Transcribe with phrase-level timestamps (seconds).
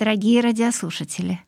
[0.00, 1.40] дорогие радиослушатели.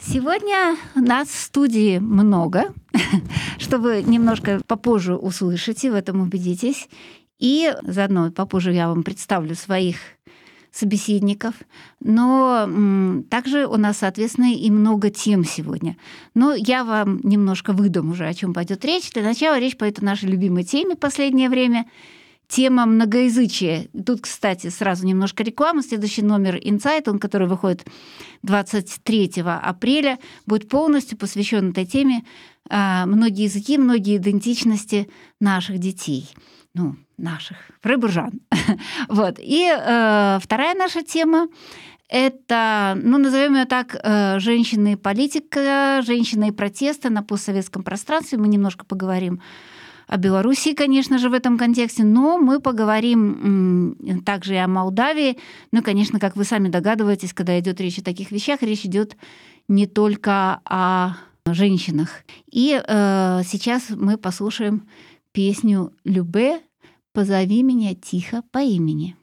[0.00, 2.74] Сегодня нас в студии много,
[3.58, 6.88] что вы немножко попозже услышите, в этом убедитесь.
[7.38, 9.96] И заодно попозже я вам представлю своих
[10.72, 11.54] собеседников.
[12.00, 12.68] Но
[13.30, 15.96] также у нас, соответственно, и много тем сегодня.
[16.34, 19.12] Но я вам немножко выдам уже, о чем пойдет речь.
[19.12, 21.86] Для начала речь пойдет о нашей любимой теме в последнее время–
[22.48, 23.88] Тема многоязычия.
[24.04, 25.82] Тут, кстати, сразу немножко рекламы.
[25.82, 27.84] Следующий номер Insight, он, который выходит
[28.42, 32.22] 23 апреля, будет полностью посвящен этой теме
[32.68, 35.08] а, многие языки, многие идентичности
[35.40, 36.28] наших детей.
[36.74, 38.40] Ну, наших, фрейбуржан.
[39.08, 39.38] вот.
[39.38, 41.48] И э, вторая наша тема
[42.08, 48.38] это, ну, назовем ее так, э, женщины и политика, женщины и протесты на постсоветском пространстве.
[48.38, 49.40] Мы немножко поговорим
[50.06, 55.38] о Белоруссии, конечно же, в этом контексте, но мы поговорим также и о Молдавии.
[55.72, 59.16] Ну, конечно, как вы сами догадываетесь, когда идет речь о таких вещах, речь идет
[59.68, 62.10] не только о женщинах.
[62.50, 64.88] И э, сейчас мы послушаем
[65.32, 66.60] песню Любе
[67.12, 69.16] «Позови меня тихо по имени».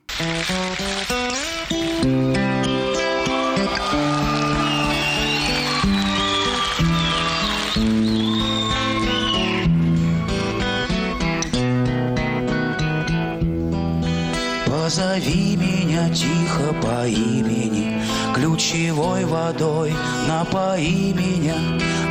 [14.83, 18.01] Позови меня тихо по имени,
[18.35, 19.93] Ключевой водой
[20.27, 21.55] напои меня.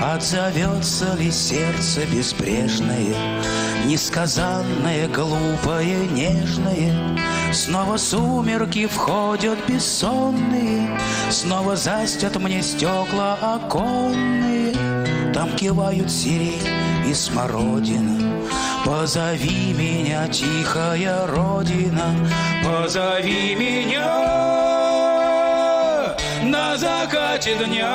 [0.02, 3.14] Отзовется ли сердце безбрежное,
[3.84, 7.18] Несказанное, глупое, нежное?
[7.52, 10.98] Снова сумерки входят бессонные,
[11.28, 14.72] Снова застят мне стекла оконные,
[15.34, 16.66] Там кивают сирень
[17.06, 18.31] и смородина,
[18.84, 22.14] Позови меня, тихая родина,
[22.64, 24.08] позови меня
[26.44, 27.92] на закате дня.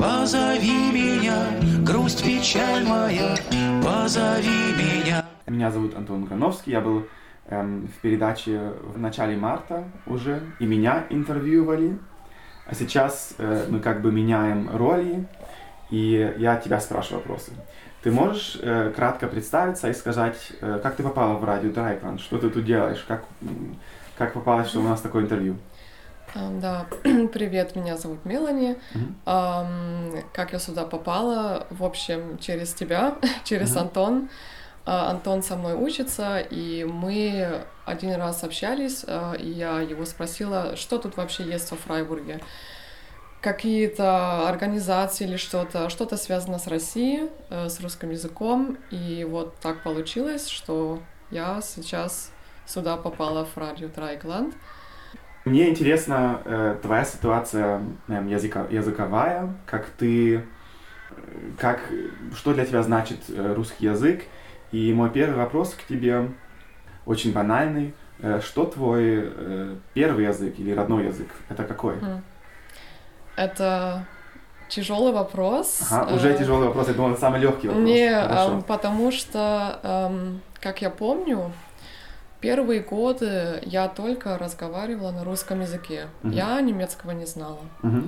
[0.00, 1.46] Позови меня,
[1.84, 3.34] грусть, печаль моя,
[3.82, 5.24] позови меня.
[5.48, 7.04] Меня зовут Антон Грановский, я был
[7.48, 11.98] эм, в передаче в начале марта уже, и меня интервьюировали.
[12.66, 15.26] А сейчас э, мы как бы меняем роли,
[15.90, 17.52] и я тебя спрашиваю вопросы.
[18.06, 22.38] Ты можешь э, кратко представиться и сказать, э, как ты попала в радио Драйкланд, что
[22.38, 23.24] ты тут делаешь, как,
[24.16, 25.56] как попалось, что у нас такое интервью?
[26.32, 28.76] Да, привет, меня зовут Мелани.
[29.24, 31.66] Um, как я сюда попала?
[31.70, 33.80] В общем, через тебя, через uh-huh.
[33.80, 34.28] Антон.
[34.84, 40.76] Uh, Антон со мной учится, и мы один раз общались, uh, и я его спросила,
[40.76, 42.40] что тут вообще есть во Фрайбурге
[43.46, 48.76] какие-то организации или что-то, что-то связано с Россией, э, с русским языком.
[48.90, 50.98] И вот так получилось, что
[51.30, 52.32] я сейчас
[52.66, 54.52] сюда попала в радио Трайгланд.
[55.44, 60.42] Мне интересна э, твоя ситуация э, языка, языковая, как ты, э,
[61.56, 61.78] как,
[62.34, 64.24] что для тебя значит э, русский язык.
[64.72, 66.30] И мой первый вопрос к тебе
[67.04, 67.94] очень банальный.
[68.18, 71.28] Э, что твой э, первый язык или родной язык?
[71.48, 71.94] Это какой?
[71.94, 72.22] Mm.
[73.36, 74.06] Это
[74.68, 75.82] тяжелый вопрос.
[75.90, 77.84] Ага, уже э, тяжелый вопрос, я думал, это самый легкий вопрос.
[77.84, 81.52] Не, э, потому что, э, как я помню,
[82.40, 86.06] первые годы я только разговаривала на русском языке.
[86.22, 86.32] Угу.
[86.32, 87.60] Я немецкого не знала.
[87.82, 88.02] Угу.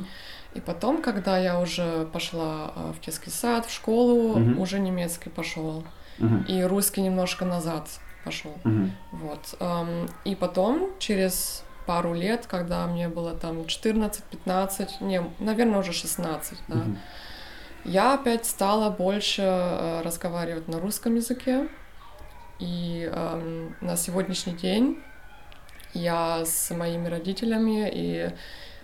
[0.54, 4.60] И потом, когда я уже пошла э, в детский сад, в школу, угу.
[4.62, 5.84] уже немецкий пошел.
[6.18, 6.44] Угу.
[6.48, 7.88] И русский немножко назад
[8.24, 8.52] пошел.
[8.64, 8.90] Угу.
[9.12, 9.54] Вот.
[9.60, 16.58] Эм, и потом, через пару лет, когда мне было там 14-15, не, наверное, уже 16,
[16.68, 16.96] да, mm-hmm.
[17.86, 21.66] я опять стала больше э, разговаривать на русском языке.
[22.58, 25.02] И э, на сегодняшний день
[25.94, 28.30] я с моими родителями и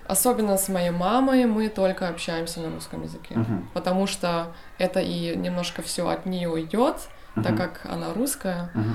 [0.09, 3.65] особенно с моей мамой мы только общаемся на русском языке, uh-huh.
[3.75, 6.97] потому что это и немножко все от нее идет,
[7.37, 7.43] uh-huh.
[7.43, 8.71] так как она русская.
[8.75, 8.95] Uh-huh.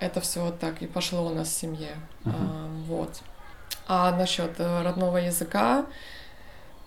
[0.00, 1.96] Это все так и пошло у нас в семье.
[2.24, 2.32] Uh-huh.
[2.34, 3.22] А, вот.
[3.88, 5.86] А насчет э, родного языка,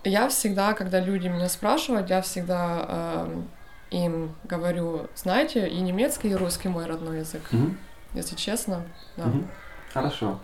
[0.04, 3.42] я всегда, когда люди меня спрашивают, я всегда э,
[3.90, 7.42] им говорю, знаете, и немецкий, и русский мой родной язык.
[7.52, 7.76] Mm-hmm.
[8.14, 8.84] Если честно,
[9.18, 9.24] да.
[9.24, 9.46] Mm-hmm.
[9.94, 10.40] Хорошо.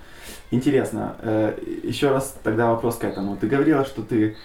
[0.51, 1.15] Интересно.
[1.21, 3.37] Э, еще раз тогда вопрос к этому.
[3.37, 4.35] Ты говорила, что ты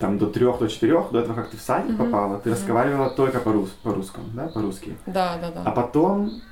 [0.00, 1.98] там до трех, до четырех, до этого, как ты в садик Мгм.
[1.98, 2.58] попала, ты Мгм.
[2.58, 4.96] разговаривала только по-рус, по-русскому, да, по-русски.
[5.06, 5.62] Да, да, да.
[5.64, 6.42] А потом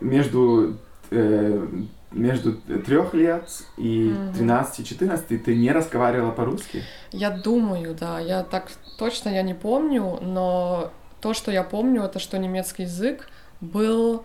[0.00, 0.76] между,
[1.10, 1.66] э,
[2.12, 4.32] между трех лет и Мгм.
[4.32, 6.82] 13-14 ты не разговаривала по-русски?
[7.10, 8.20] Я думаю, да.
[8.20, 13.28] Я так точно я не помню, но то, что я помню, это что немецкий язык
[13.60, 14.24] был,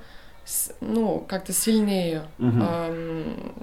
[0.81, 2.61] ну, как-то сильнее Мгм.
[2.63, 3.53] эм,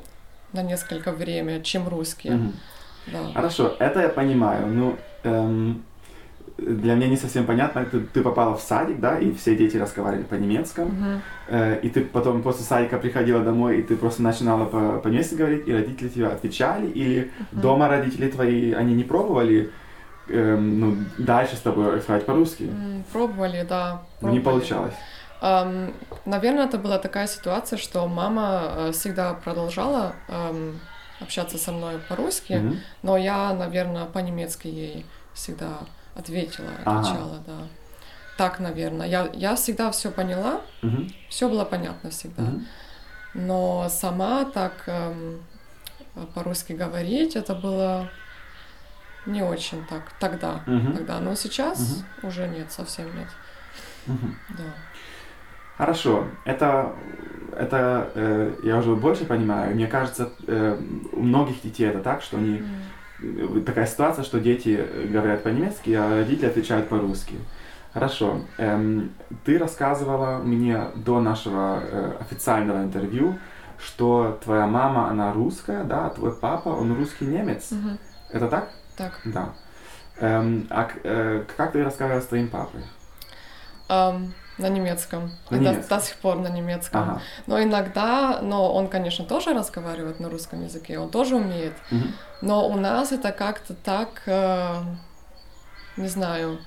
[0.53, 2.31] на несколько время, чем русский.
[2.31, 2.53] Мгм.
[3.07, 3.33] Да.
[3.35, 4.67] Хорошо, это я понимаю.
[4.67, 5.83] Ну, эм,
[6.57, 7.85] для меня не совсем понятно.
[7.85, 10.89] Ты, ты попала в садик, да, и все дети разговаривали по-немецкому.
[10.91, 11.23] Мгм.
[11.49, 15.67] Э, и ты потом после садика приходила домой, и ты просто начинала по- по-немецки говорить,
[15.69, 17.61] и родители тебе отвечали, или Мгм.
[17.61, 19.71] дома родители твои, они не пробовали
[20.29, 22.63] эм, ну, дальше с тобой разговаривать по-русски?
[22.65, 24.03] М, Пробовали, да.
[24.23, 24.61] Но не пробовали.
[24.61, 24.95] получалось.
[25.43, 25.93] Ам,
[26.25, 30.81] наверное, это была такая ситуация, что мама э, всегда продолжала ам,
[31.21, 32.79] общаться со мной по-русски, Мгм.
[33.03, 35.05] но я, наверное, по-немецки ей
[35.35, 35.81] всегда
[36.15, 37.01] ответила, Ага.
[37.01, 37.59] отвечала, да.
[38.37, 39.07] Так, наверное.
[39.07, 41.13] Я, я всегда все поняла, Мгм.
[41.29, 42.43] все было понятно всегда.
[42.43, 42.67] Мгм.
[43.35, 45.43] Но сама так эм,
[46.35, 48.09] по-русски говорить, это было
[49.27, 50.61] не очень так тогда.
[50.67, 50.97] Мгм.
[50.97, 51.21] тогда.
[51.21, 53.29] Но сейчас уже нет, совсем нет.
[54.07, 54.37] Мгм.
[54.51, 54.65] Да.
[55.77, 56.95] Хорошо, это,
[57.57, 59.75] это э, я уже больше понимаю.
[59.75, 60.81] Мне кажется, э,
[61.13, 62.69] у многих детей это так, что они М.
[63.65, 67.35] такая ситуация, что дети говорят по-немецки, а родители отвечают по-русски.
[67.93, 68.41] Хорошо.
[68.59, 69.13] Эм,
[69.45, 73.39] ты рассказывала мне до нашего э, официального интервью,
[73.79, 77.71] что твоя мама, она русская, да, а твой папа, он русский немец.
[77.71, 77.99] Мгм.
[78.31, 78.71] Это так?
[78.97, 79.21] Так.
[79.25, 79.51] Да.
[80.19, 82.83] Эм, а э, как ты разговаривала с твоим папой?
[83.89, 85.33] Ам, на немецком.
[85.51, 85.99] На До- немецком.
[85.99, 87.03] До, сих пор на немецком.
[87.03, 87.23] Ага.
[87.47, 91.75] Но иногда, но он, конечно, тоже разговаривает на русском языке, он тоже умеет.
[91.91, 92.13] Мгм.
[92.43, 94.83] Но у нас это как-то так, э,
[95.97, 96.59] не знаю,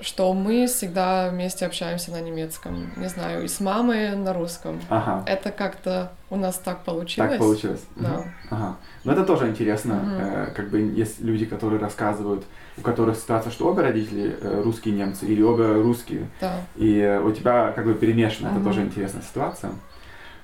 [0.00, 2.92] что мы всегда вместе общаемся на немецком.
[2.96, 4.80] Не знаю, и с мамой на русском.
[4.88, 5.22] Ага.
[5.26, 7.30] Это как-то у нас так получилось.
[7.30, 7.82] Так получилось.
[7.96, 8.24] Да.
[8.50, 8.76] Ага.
[9.04, 12.44] Но это тоже интересно, э, как бы есть люди, которые рассказывают,
[12.78, 16.60] у которых ситуация, что оба родители э, русские немцы или оба русские, Да.
[16.76, 18.64] и э, у тебя как бы перемешано, это Мгм.
[18.64, 19.72] тоже интересная ситуация.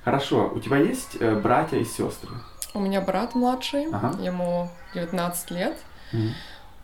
[0.05, 2.31] Хорошо, у тебя есть э, братья и сестры?
[2.75, 4.13] У меня брат младший, Ага.
[4.21, 5.77] ему 19 лет.
[6.13, 6.33] Мгм.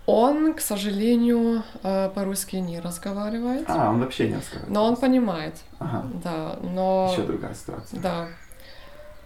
[0.05, 3.67] Он, к сожалению, по-русски не разговаривает.
[3.69, 4.69] А, он вообще не рассказывает.
[4.69, 7.11] Но он понимает, Ага, да, но...
[7.13, 8.01] еще другая ситуация.
[8.01, 8.27] Да,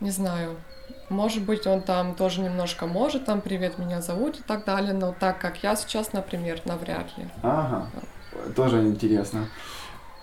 [0.01, 0.57] не знаю.
[1.09, 5.15] Может быть, он там тоже немножко может, там «Привет, меня зовут» и так далее, но
[5.19, 7.29] так как я сейчас, например, навряд ли.
[7.43, 7.87] Ага,
[8.57, 9.49] тоже интересно.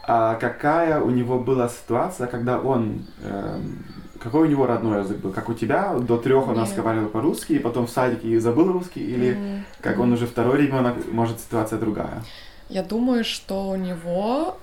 [0.05, 3.05] А какая у него была ситуация, когда он...
[3.23, 3.85] эм,
[4.19, 5.31] какой у него родной язык был?
[5.31, 5.93] Как у тебя?
[5.95, 9.01] До трех он разговаривал по-русски, и потом в садике и забыл русский?
[9.01, 12.23] Или М, как он уже второй ребенок, может ситуация другая?
[12.69, 14.57] Я думаю, что у него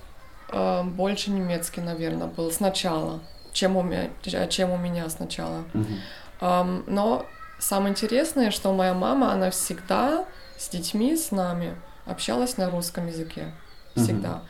[0.51, 3.19] э, больше немецкий, наверное, был сначала,
[3.53, 4.09] чем у, меня,
[4.47, 5.63] чем у меня сначала.
[5.73, 5.99] Мгм.
[6.39, 7.25] Ам, но
[7.59, 10.25] самое интересное, что моя мама, она всегда
[10.57, 11.75] с детьми, с нами
[12.05, 13.53] общалась на русском языке.
[13.95, 14.41] Всегда.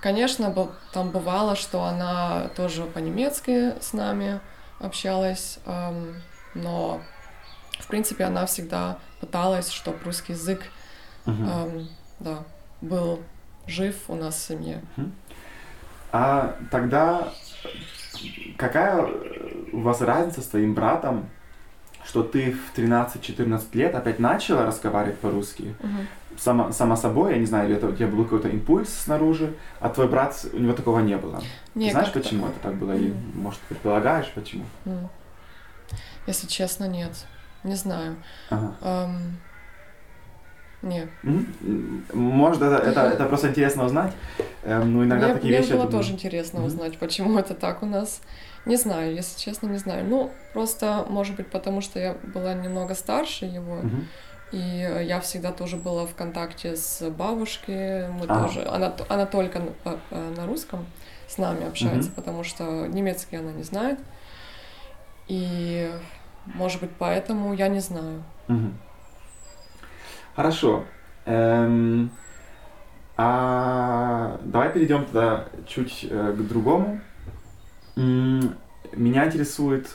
[0.00, 4.40] Конечно, бу- там бывало, что она тоже по-немецки с нами
[4.80, 6.16] общалась, ам,
[6.54, 7.00] но
[7.78, 10.60] в принципе она всегда пыталась, чтобы русский язык
[11.24, 11.48] Мгм.
[11.50, 11.88] ам,
[12.20, 12.38] да,
[12.82, 13.22] был
[13.66, 14.82] жив у нас в семье.
[16.12, 17.32] А тогда
[18.56, 21.28] какая э, у вас разница с твоим братом,
[22.04, 25.74] что ты в 13-14 лет опять начала разговаривать по-русски?
[25.80, 26.06] Мгм.
[26.36, 30.08] Само, само собой, я не знаю, это у тебя был какой-то импульс снаружи, а твой
[30.08, 31.40] брат, у него такого не было.
[31.74, 32.92] Не, знаешь, почему это так было?
[32.92, 33.16] И, М.
[33.34, 34.64] может, предполагаешь, почему?
[34.84, 35.08] М.
[36.26, 37.12] Если честно, нет.
[37.62, 38.16] Не знаю.
[38.50, 38.74] Ага.
[38.80, 39.20] Ам,
[40.84, 41.08] Не.
[41.22, 41.46] Мгм.
[41.62, 44.12] М, Может, это, это, это просто интересно узнать.
[44.64, 45.70] Эм, ну, иногда мне такие мне вещи...
[45.70, 46.68] я было думаю, тоже интересно Мгм.
[46.68, 48.20] узнать, почему это так у нас.
[48.66, 50.04] Не знаю, если честно, не знаю.
[50.04, 54.04] Ну, просто, может быть, потому что я была немного старше его, мгм.
[54.52, 54.58] и
[55.06, 58.08] я всегда тоже была в контакте с бабушкой.
[58.08, 58.46] Мы Ага.
[58.46, 60.86] тоже, она, она только на, э, на русском
[61.28, 62.14] с нами общается, Мгм.
[62.16, 63.98] потому что немецкий она не знает.
[65.28, 65.90] И,
[66.46, 68.22] может быть, поэтому я не знаю.
[68.48, 68.74] Мгм.
[70.34, 70.84] Хорошо.
[71.26, 72.10] Эм,
[73.16, 77.00] а давай перейдем тогда чуть э, к другому.
[77.96, 78.54] М,
[78.92, 79.88] Меня интересует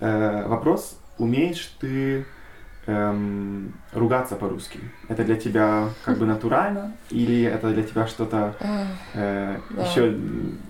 [0.00, 2.24] э, вопрос, умеешь ты
[2.86, 4.80] эм, ругаться по-русски?
[5.08, 8.54] Это для тебя как бы натурально или это для тебя что-то
[9.14, 9.82] э, Да.
[9.82, 10.16] еще,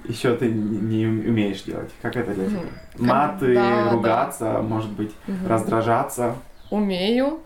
[0.05, 1.91] еще ты не умеешь делать?
[2.03, 2.61] Как это для тебя?
[2.99, 3.91] Маты, да, да.
[3.91, 5.15] ругаться, может быть,
[5.47, 6.35] раздражаться?
[6.71, 7.41] Умею,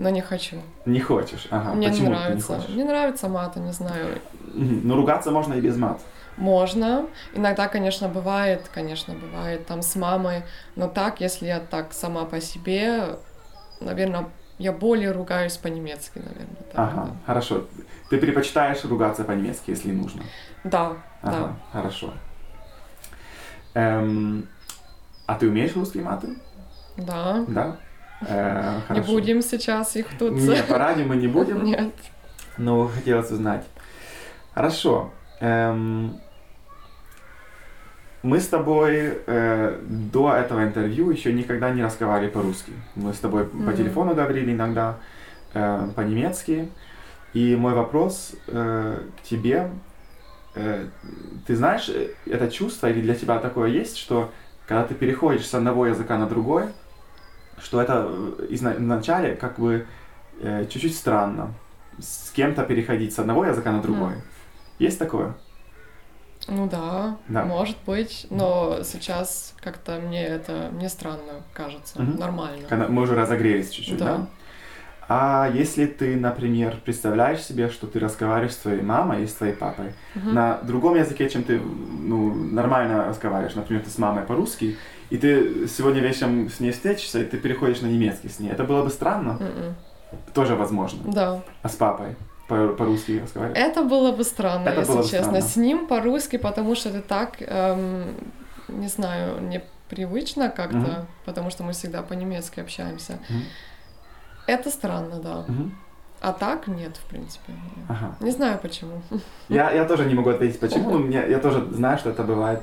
[0.00, 0.56] но не хочу.
[0.86, 1.46] Не хочешь?
[1.50, 1.74] Ага.
[1.74, 2.46] Мне Почему не нравится.
[2.56, 2.70] хочешь?
[2.70, 4.18] не нравится мата, не знаю.
[4.54, 6.00] Ну, ругаться можно и без мат.
[6.38, 7.06] Можно.
[7.34, 10.42] Иногда, конечно, бывает, конечно, бывает там с мамой.
[10.74, 13.16] Но так, если я так сама по себе,
[13.80, 16.56] наверное, я более ругаюсь по-немецки, наверное.
[16.72, 17.66] так, Ага, хорошо.
[18.08, 20.22] Ты предпочитаешь ругаться по-немецки, если нужно?
[20.64, 20.92] Да,
[21.22, 21.28] да.
[21.30, 22.14] Ага, хорошо.
[23.74, 24.48] Эм,
[25.26, 26.28] а ты умеешь русские маты?
[26.96, 27.44] да.
[27.48, 27.76] Да?
[28.22, 30.32] Э, Не будем сейчас их тут...
[30.32, 31.92] Не, по радио мы не будем, Нет.
[32.58, 33.64] но хотелось узнать.
[34.54, 35.10] Хорошо.
[35.40, 36.20] Эм,
[38.22, 39.80] мы с тобой э,
[40.12, 42.72] до этого интервью еще никогда не разговаривали по-русски.
[42.94, 43.76] Мы с тобой по Мгм.
[43.76, 44.96] телефону говорили иногда
[45.54, 46.68] э, по-немецки.
[47.32, 49.70] И мой вопрос э, к тебе.
[50.56, 50.86] э,
[51.46, 54.30] ты знаешь э, это чувство, или для тебя такое есть, что
[54.66, 56.64] когда ты переходишь с одного языка на другой,
[57.62, 59.86] что это э, изна- вначале как бы
[60.40, 61.52] э, чуть-чуть странно
[61.98, 64.14] с кем-то переходить с одного языка на другой.
[64.78, 65.34] Есть такое?
[66.48, 67.44] Ну да, Да.
[67.44, 72.18] может быть, но сейчас как-то мне это не странно кажется, Мгм.
[72.18, 72.66] нормально.
[72.68, 74.04] Когда мы уже разогрелись чуть-чуть, да?
[74.16, 74.26] Да.
[75.12, 79.54] А если ты, например, представляешь себе, что ты разговариваешь с твоей мамой и с твоей
[79.54, 80.34] папой Мгм.
[80.34, 84.76] на другом языке, чем ты ну, нормально разговариваешь, например, ты с мамой по-русски,
[85.10, 88.62] и ты сегодня вечером с ней встретишься, и ты переходишь на немецкий с ней, это
[88.62, 89.32] было бы странно?
[89.32, 89.74] Мгм.
[90.32, 91.00] Тоже возможно.
[91.12, 91.42] Да.
[91.62, 92.14] А с папой
[92.46, 93.58] по- по-русски разговаривать?
[93.58, 95.22] Это было бы странно, Это если было бы честно.
[95.24, 95.40] странно.
[95.42, 98.14] С ним по-русски, потому что это так, эм,
[98.68, 101.06] не знаю, непривычно как-то, Мгм.
[101.24, 103.18] потому что мы всегда по-немецки общаемся.
[103.28, 103.42] Мгм.
[104.50, 105.44] Это странно, да.
[105.46, 105.72] Мгм.
[106.20, 107.52] А так нет, в принципе.
[107.52, 107.86] нет.
[107.88, 108.16] Ага.
[108.20, 109.00] Не знаю почему.
[109.48, 112.60] Я, я тоже не могу ответить, почему, но мне, я тоже знаю, что это бывает,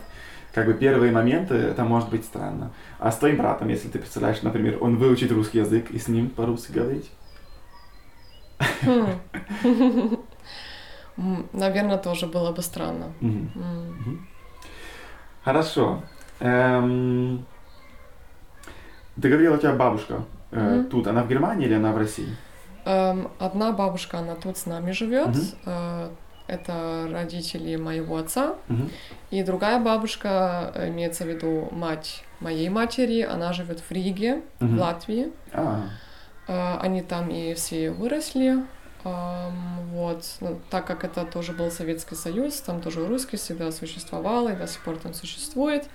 [0.54, 2.72] как бы первые моменты, это может быть странно.
[3.00, 6.30] А с твоим братом, если ты представляешь, например, он выучит русский язык и с ним
[6.30, 7.10] по-русски говорить?
[8.82, 10.18] Хм.
[11.54, 13.14] Наверное, тоже было бы странно.
[15.46, 16.04] Хорошо.
[16.42, 17.46] Эм,
[19.22, 22.36] Ты говорила, у тебя бабушка э, тут, она в Германии или она в России?
[22.86, 25.28] Эм, Одна бабушка, она тут с нами живет.
[25.28, 25.42] Мгм.
[25.66, 26.10] Э,
[26.50, 28.56] Это родители моего отца.
[28.70, 28.90] Мгм.
[29.32, 34.78] И другая бабушка, э, имеется в виду мать моей матери, она живет в Риге, Мгм.
[34.78, 35.32] в Латвии.
[36.48, 38.64] Э, Они там и все выросли.
[39.04, 39.54] Ам,
[39.92, 40.24] Вот.
[40.42, 44.68] Ну, так как это тоже был Советский Союз, там тоже русский всегда существовал и до
[44.68, 45.86] сих пор там существует.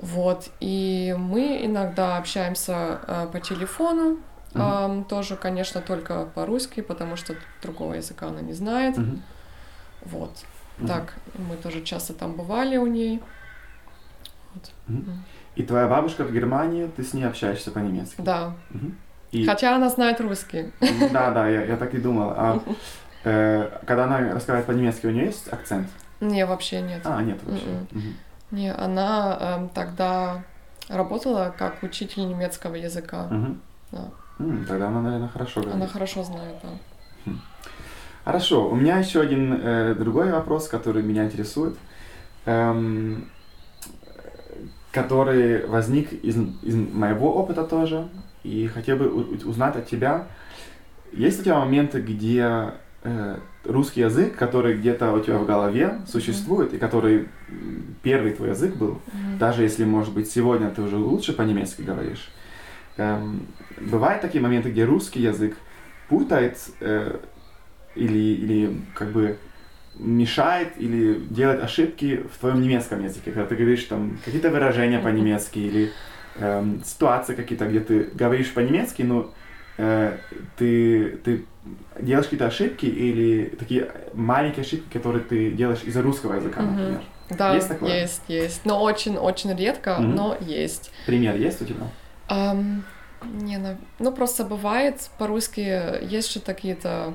[0.00, 0.48] Вот.
[0.60, 4.18] И мы иногда общаемся э, по телефону.
[4.54, 4.62] Мгм.
[4.62, 8.96] Ам, тоже, конечно, только по-русски, потому что другого языка она не знает.
[8.96, 9.22] мгм.
[10.06, 10.32] Вот.
[10.78, 10.88] Мгм.
[10.88, 13.20] Так, мы тоже часто там бывали у ней.
[15.56, 18.20] И твоя бабушка в Германии, ты с ней общаешься по-немецки?
[18.22, 18.54] Да.
[18.70, 18.96] Мгм.
[19.32, 20.72] И- Хотя она знает русский.
[21.12, 22.32] Да, да, я, я так и думал.
[22.36, 22.60] А
[23.24, 25.88] э, когда она разговаривает по-немецки, у нее есть акцент?
[26.20, 27.02] Не, вообще нет.
[27.04, 27.66] А, нет вообще.
[27.90, 28.14] Мгм.
[28.50, 30.42] Не, она эм, тогда
[30.88, 33.28] работала как учитель немецкого языка.
[33.30, 33.60] Мгм.
[33.92, 34.08] Да.
[34.38, 35.76] М, Тогда она, наверное, хорошо говорит.
[35.76, 37.32] Она хорошо знает, да.
[38.24, 41.76] Хорошо, у меня еще один э, другой вопрос, который меня интересует,
[42.44, 43.28] эм,
[44.92, 48.08] который возник из, из моего опыта тоже,
[48.42, 50.26] и хотел бы у- узнать от тебя,
[51.12, 52.72] есть у тебя моменты, где
[53.04, 57.28] э, русский язык, который где-то у тебя в голове существует, и который
[58.02, 59.38] первый твой язык был, Мгм.
[59.38, 62.30] даже если, может быть, сегодня ты уже лучше по-немецки говоришь,
[62.96, 63.46] эм,
[63.78, 65.56] бывают такие моменты, где русский язык
[66.08, 67.18] путает э,
[67.94, 69.36] или, или как бы
[69.98, 75.58] мешает или делает ошибки в твоем немецком языке, когда ты говоришь там какие-то выражения по-немецки
[75.58, 75.92] или
[76.36, 79.32] эм, ситуации какие-то, где ты говоришь по-немецки, но
[79.80, 80.16] э,
[80.56, 81.44] ты, ты
[82.00, 86.70] делаешь какие-то ошибки или такие маленькие ошибки, которые ты делаешь из-за русского языка, Мгм.
[86.76, 87.02] например.
[87.30, 88.00] Да, Есть такое?
[88.02, 88.64] есть, есть.
[88.66, 90.14] Но очень-очень редко, Мгм.
[90.16, 90.90] но есть.
[91.06, 91.86] Пример есть у тебя?
[92.28, 92.84] Ам,
[93.24, 97.14] не, нав- ну просто бывает по-русски есть же какие-то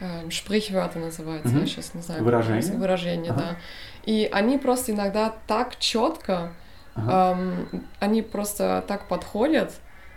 [0.00, 1.60] эм, Sprichwörter называется, Мгм.
[1.60, 2.22] я сейчас не знаю.
[2.22, 2.72] Выражения?
[2.76, 3.40] Выражения, Ага.
[3.40, 3.56] да.
[4.04, 6.52] И они просто иногда так четко,
[6.94, 7.36] Ага.
[7.36, 9.72] эм, они просто так подходят,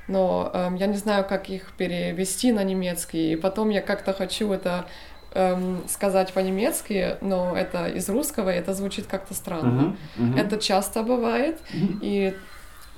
[0.07, 3.33] но эм, я не знаю, как их перевести на немецкий.
[3.33, 4.85] И потом я как-то хочу это
[5.33, 9.95] эм, сказать по-немецки, но это из русского, и это звучит как-то странно.
[10.17, 11.59] Мгм, мгм, Это часто бывает.
[11.73, 11.99] мгм.
[12.01, 12.37] И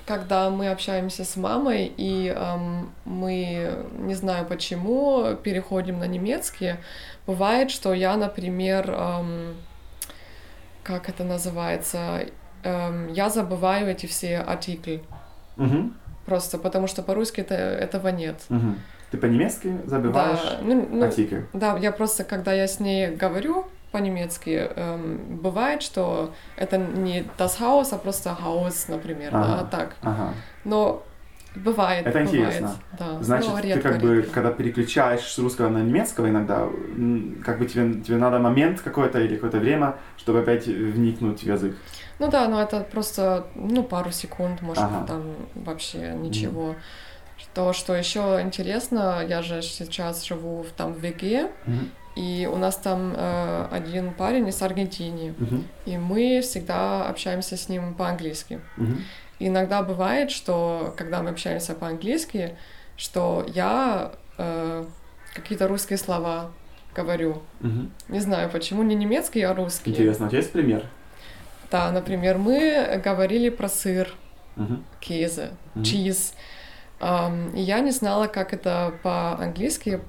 [0.06, 6.76] когда мы общаемся с мамой, и эм, мы, не знаю почему, переходим на немецкий,
[7.26, 9.56] бывает, что я, например, эм,
[10.84, 12.26] как это называется,
[12.64, 15.04] эм, я забываю эти все артикли.
[15.58, 15.92] Угу.
[16.26, 18.42] Просто потому что по-русски это, этого нет.
[18.50, 18.76] Угу.
[19.12, 21.42] Ты по-немецки забываешь Да, ну, ну, артикль?
[21.54, 27.60] да, я просто, когда я с ней говорю по-немецки, эм, бывает, что это не das
[27.60, 29.48] Haus, а просто Haus, например, Ага.
[29.72, 29.96] да, так.
[30.02, 30.34] Ага.
[30.64, 31.04] Но
[31.56, 32.76] бывает, Это бывает, интересно.
[32.98, 33.22] Да.
[33.22, 34.32] Значит, но ты редко, как бы, редко.
[34.34, 36.68] когда переключаешь с русского на немецкого иногда,
[37.46, 41.76] как бы тебе, тебе надо момент какой-то или какое-то время, чтобы опять вникнуть в язык.
[42.24, 45.06] Ну да, но это просто, ну, пару секунд, может, Ага.
[45.08, 46.76] там вообще ничего.
[47.54, 51.92] То, что еще интересно, я же сейчас живу в, там в ВГ, Мгм.
[52.16, 55.68] и у нас там э, один парень из Аргентины, Мгм.
[55.86, 58.62] и мы всегда общаемся с ним по-английски.
[59.40, 62.56] И иногда бывает, что когда мы общаемся по-английски,
[62.96, 64.86] что я э,
[65.36, 66.52] какие-то русские слова
[66.96, 67.42] говорю.
[67.60, 67.92] Мгм.
[68.08, 69.92] Не знаю почему, не немецкий, а русский.
[69.92, 70.86] Интересно, у тебя есть пример?
[71.74, 74.14] Да, например, мы говорили про сыр,
[74.56, 74.84] Мгм.
[75.00, 75.84] кейзе, Мгм.
[75.84, 76.36] чиз.
[77.02, 80.00] И я не знала, как это по-английски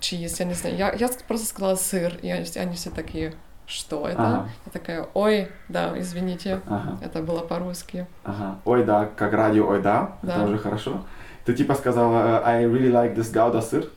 [0.00, 0.76] чиз, я не знаю.
[0.76, 3.34] Я, я просто сказала сыр, и они, все такие,
[3.66, 4.20] что это?
[4.20, 4.48] Ага.
[4.66, 6.98] Я такая, ой, да, извините, Ага.
[7.00, 8.08] это было по-русски.
[8.24, 8.58] Ага.
[8.64, 10.32] Ой, да, как радио, ой, да, Да.
[10.32, 11.04] это уже хорошо.
[11.44, 13.88] Ты типа сказала, I really like this gouda сыр.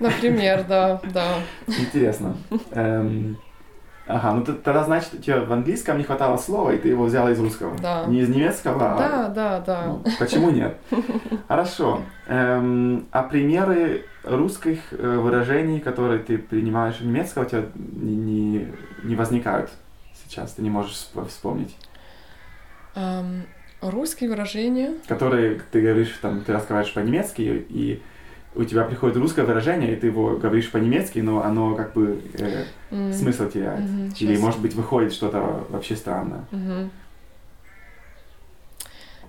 [0.00, 1.36] Например, да, да.
[1.68, 2.36] Интересно.
[2.72, 3.38] Эм,
[4.08, 7.38] Ага, ну тогда значит, тебе в английском не хватало слова, и ты его взяла из
[7.38, 7.76] русского.
[7.78, 8.06] Да.
[8.06, 8.98] Не из немецкого, а...
[8.98, 9.84] Да, да, да.
[9.86, 10.78] Ну, почему нет?
[11.48, 12.00] Хорошо.
[12.26, 18.68] Эм, а примеры русских э, выражений, которые ты принимаешь в немецкого, у тебя не, не,
[19.04, 19.70] не возникают
[20.24, 21.76] сейчас, ты не можешь всп- вспомнить.
[22.94, 23.42] Ам,
[23.82, 24.94] русские выражения.
[25.06, 28.02] Которые ты говоришь, там, ты разговариваешь по-немецки, и
[28.54, 32.64] у тебя приходит русское выражение, и ты его говоришь по-немецки, но оно как бы э,
[32.90, 33.80] м, смысл теряет.
[33.80, 36.44] мгм, Или, может быть, выходит что-то вообще странное.
[36.50, 36.90] Мгм.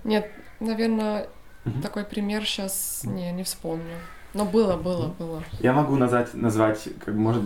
[0.04, 1.28] Нет, наверное,
[1.64, 1.82] Мгм.
[1.82, 3.96] такой пример сейчас не, не вспомню.
[4.32, 5.42] Но было, было, было.
[5.60, 7.42] Я могу назвать, назвать как может,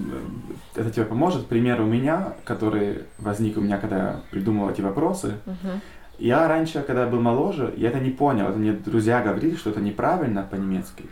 [0.74, 5.34] это тебе поможет, пример у меня, который возник у меня, когда я придумал эти вопросы.
[5.46, 5.80] Мгм.
[6.18, 8.48] Я раньше, когда был моложе, я это не понял.
[8.48, 11.04] Это мне друзья говорили, что это неправильно по-немецки.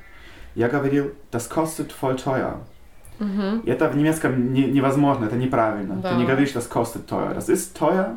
[0.54, 2.54] Я говорил, das kostet voll teuer.
[3.64, 5.94] И это в немецком не- невозможно, это неправильно.
[5.96, 6.10] Да.
[6.10, 7.34] Ты не говоришь, das kostet teuer.
[7.36, 8.16] Das ist teuer.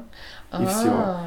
[0.59, 0.91] И всё.
[0.91, 1.19] А,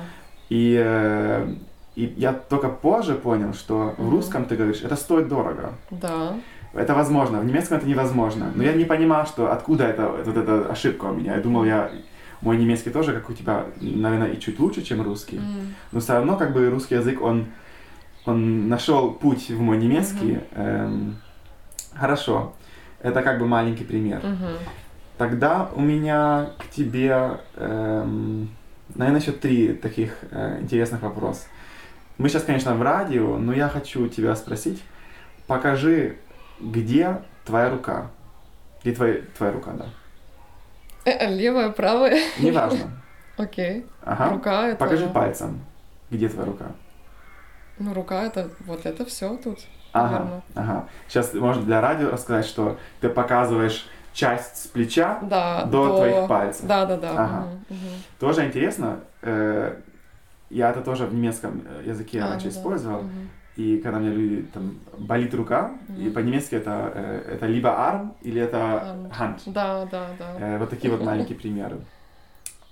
[0.50, 1.54] И, э,
[1.94, 4.10] и я только позже понял, что в Мгм.
[4.10, 5.72] русском ты говоришь, это стоит дорого.
[5.90, 6.32] Да.
[6.74, 8.50] Это возможно, в немецком это невозможно.
[8.54, 11.34] Но я не понимал, что откуда это, вот эта ошибка у меня.
[11.36, 11.90] Я думал, я
[12.40, 15.36] мой немецкий тоже, как у тебя, наверное, и чуть лучше, чем русский.
[15.36, 17.44] М, Но все равно, как бы русский язык, он,
[18.28, 20.40] он нашел путь в мой немецкий.
[20.52, 21.16] Эм,
[21.94, 22.52] хорошо.
[23.00, 24.20] Это как бы маленький пример.
[24.22, 24.56] мгм.
[25.16, 28.50] Тогда у меня к тебе, эм,
[28.94, 31.46] наверное, еще три таких э, интересных вопроса.
[32.18, 34.82] Мы сейчас, конечно, в радио, но я хочу тебя спросить.
[35.48, 36.18] Покажи,
[36.60, 38.10] где твоя рука?
[38.82, 39.86] Где твоя, твоя рука, да?
[41.04, 42.20] Э, э, Левая, правая.
[42.38, 43.02] Неважно.
[43.36, 43.86] Окей.
[44.04, 44.30] Ага.
[44.34, 44.76] Рука это.
[44.76, 45.60] Покажи пальцем,
[46.10, 46.66] где твоя рука.
[47.78, 49.58] Ну, рука это вот это все тут.
[49.92, 50.42] Ага, наверно.
[50.54, 50.88] ага.
[51.08, 55.64] Сейчас можно для радио рассказать, что ты показываешь часть с плеча Да.
[55.64, 56.66] до твоих пальцев.
[56.66, 57.10] Да, да, да.
[57.12, 57.24] Ага.
[57.40, 58.02] мгм, мгм.
[58.18, 59.00] Тоже интересно.
[59.22, 59.76] э,
[60.50, 62.50] я это тоже в немецком э, языке А, раньше да.
[62.50, 63.02] использовал.
[63.02, 63.28] Мгм.
[63.56, 66.12] И когда мне люди там болит рука, и Мгм.
[66.12, 69.40] по-немецки это, э, это либо arm или это Hand.
[69.46, 70.58] Да, да, да.
[70.58, 71.78] Вот такие вот маленькие примеры.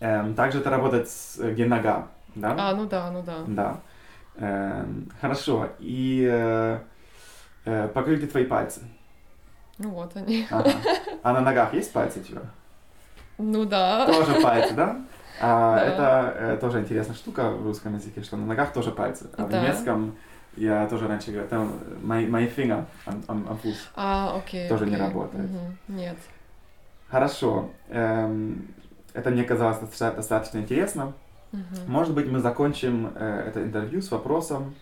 [0.01, 2.55] Эм, также это работает с где нога, да?
[2.59, 3.39] А, ну да, ну да.
[3.47, 3.81] Да.
[4.39, 5.69] Эм, хорошо.
[5.79, 6.79] И э,
[7.65, 8.83] э, покажи, где твои пальцы.
[9.79, 10.47] Ну вот они.
[10.51, 10.73] Ага.
[11.23, 12.43] А на ногах есть пальцы тебя?
[13.39, 14.07] Ну да.
[14.07, 14.97] Тоже пальцы, да?
[15.41, 15.85] А, Да.
[15.85, 19.29] Это э, тоже интересная штука в русском языке, что на ногах тоже пальцы.
[19.37, 19.61] А в Да.
[19.63, 20.17] немецком
[20.57, 21.73] я тоже раньше говорил, там
[22.03, 23.77] мои, мои finger am, am, am Fuß.
[23.95, 24.69] А, окей.
[24.69, 25.07] Тоже не окей.
[25.07, 25.45] работает.
[25.51, 25.77] Мгм.
[25.89, 26.17] Нет.
[27.11, 27.71] Хорошо.
[27.91, 28.67] Эм,
[29.13, 31.13] это мне казалось доста- достаточно интересно.
[31.53, 31.65] Мгм.
[31.87, 34.75] Может быть, мы закончим э, это интервью с вопросом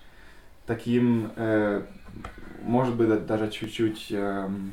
[0.67, 1.83] таким, э,
[2.63, 4.73] может быть, да- даже чуть-чуть эм,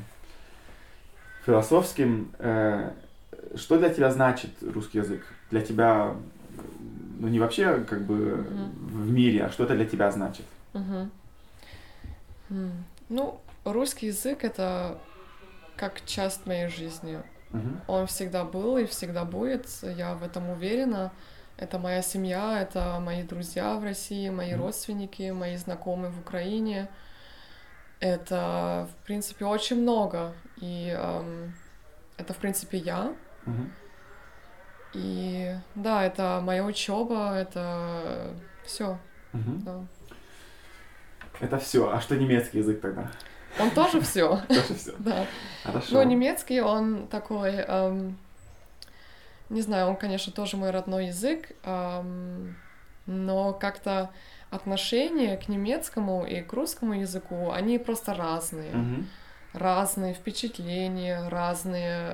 [1.46, 2.32] философским.
[2.40, 2.92] Э,
[3.56, 5.26] что для тебя значит русский язык?
[5.50, 6.16] Для тебя,
[7.20, 8.72] ну не вообще как бы Мгм.
[9.04, 10.46] в мире, а что это для тебя значит?
[12.50, 12.84] М.
[13.10, 14.98] Ну, русский язык это
[15.76, 17.20] как часть моей жизни.
[17.52, 17.82] Мгм.
[17.88, 21.12] Он всегда был и всегда будет, я в этом уверена.
[21.58, 26.90] Это моя семья, это мои друзья в России, мои родственники, мои знакомые в Украине.
[28.00, 30.34] Это, в принципе, очень много.
[30.58, 31.54] И эм,
[32.18, 33.14] это, в принципе, я.
[34.94, 38.34] И да, это моя учеба, это
[38.66, 38.98] все.
[39.34, 39.86] Да.
[41.40, 41.90] Это все.
[41.92, 43.12] А что немецкий язык тогда?
[43.60, 44.40] Он тоже все.
[44.48, 44.94] Тоже все.
[45.00, 45.26] Да.
[45.64, 45.94] Хорошо.
[45.94, 48.18] Но немецкий, он такой, эм,
[49.52, 51.52] не знаю, он, конечно, тоже мой родной язык,
[53.06, 54.10] но как-то
[54.50, 58.74] отношение к немецкому и к русскому языку, они просто разные.
[58.74, 59.08] Мгм.
[59.54, 62.14] Разные впечатления, разные,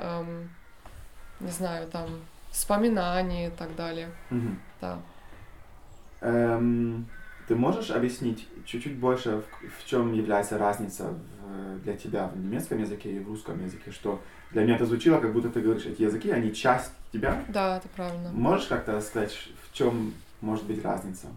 [1.39, 2.21] не знаю, там,
[2.51, 4.09] вспоминания и так далее.
[4.31, 4.59] Мгм.
[4.81, 4.97] Да.
[6.21, 7.07] Эм,
[7.47, 12.79] ты можешь объяснить чуть-чуть больше, в, в чем является разница в- для тебя в немецком
[12.79, 13.91] языке и в русском языке?
[13.91, 17.43] Что для меня это звучало, как будто ты говоришь, эти языки, они часть тебя.
[17.47, 18.29] Да, это правильно.
[18.31, 19.33] Можешь как-то сказать,
[19.63, 21.27] в чем может быть разница?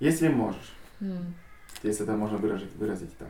[0.00, 1.34] Если можешь, М.
[1.82, 3.28] если это можно выразить, выразить так.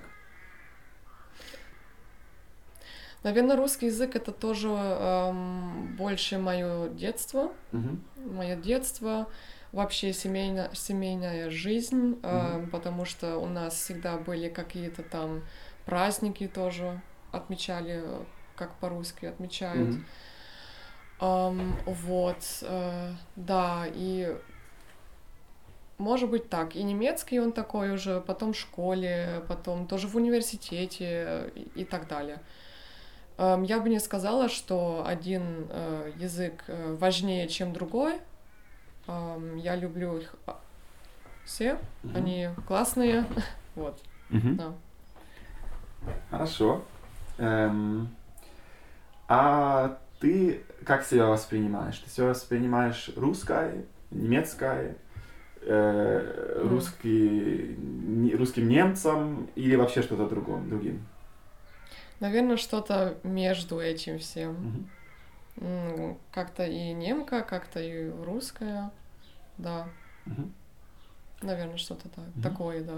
[3.24, 7.52] Наверное, русский язык это тоже эм, больше мое детство.
[7.72, 8.00] Мгм.
[8.16, 9.28] Мое детство,
[9.72, 15.42] вообще семейно, семейная жизнь, э, потому что у нас всегда были какие-то там
[15.84, 17.00] праздники тоже
[17.32, 18.02] отмечали,
[18.56, 19.88] как по-русски отмечают.
[19.88, 20.04] Мгм.
[21.20, 24.36] Ам, вот, э, да, и
[25.98, 26.76] может быть так.
[26.76, 32.06] И немецкий он такой уже, потом в школе, потом тоже в университете и, и так
[32.08, 32.40] далее.
[33.36, 38.14] Я бы не сказала, что один э, язык э, важнее, чем другой.
[39.56, 40.58] Я люблю их а,
[41.44, 42.16] все, Мгм.
[42.16, 43.24] они классные.
[43.74, 44.56] Вот, Мгм.
[44.56, 44.72] да.
[46.30, 46.82] Хорошо.
[47.38, 48.08] Эм,
[49.28, 51.98] а ты как себя воспринимаешь?
[51.98, 54.96] Ты себя воспринимаешь русской, немецкой,
[55.62, 56.68] э, Мгм.
[56.70, 61.00] русский, не- русским немцем или вообще что-то другом, другим?
[62.20, 64.88] Наверное, что-то между этим всем.
[65.60, 68.90] М, Как-то и немка, как-то и русская
[69.57, 69.85] Да,
[70.25, 70.51] Мгм.
[71.41, 72.41] наверное, что-то так, Мгм.
[72.43, 72.93] такое, да.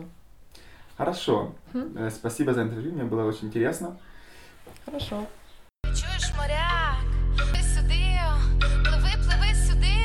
[0.97, 1.51] Хорошо.
[1.73, 1.97] Мгм.
[1.97, 3.97] Э, спасибо за интервью, мне было очень интересно.
[4.85, 5.23] Хорошо.
[5.83, 7.03] Чуєш, моряк,
[7.53, 8.19] ти сюди,
[8.83, 9.95] пливи, пливи сюди.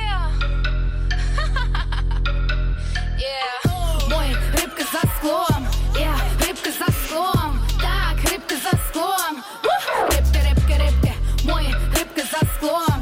[3.21, 4.09] Yeah.
[4.11, 6.47] Мої рибки за склом, yeah.
[6.47, 9.37] рибки за склом, так, рибки за склом.
[9.65, 10.09] Ух!
[10.11, 11.13] Рибки, рибки, рибки,
[11.45, 12.94] мої рибки за склом,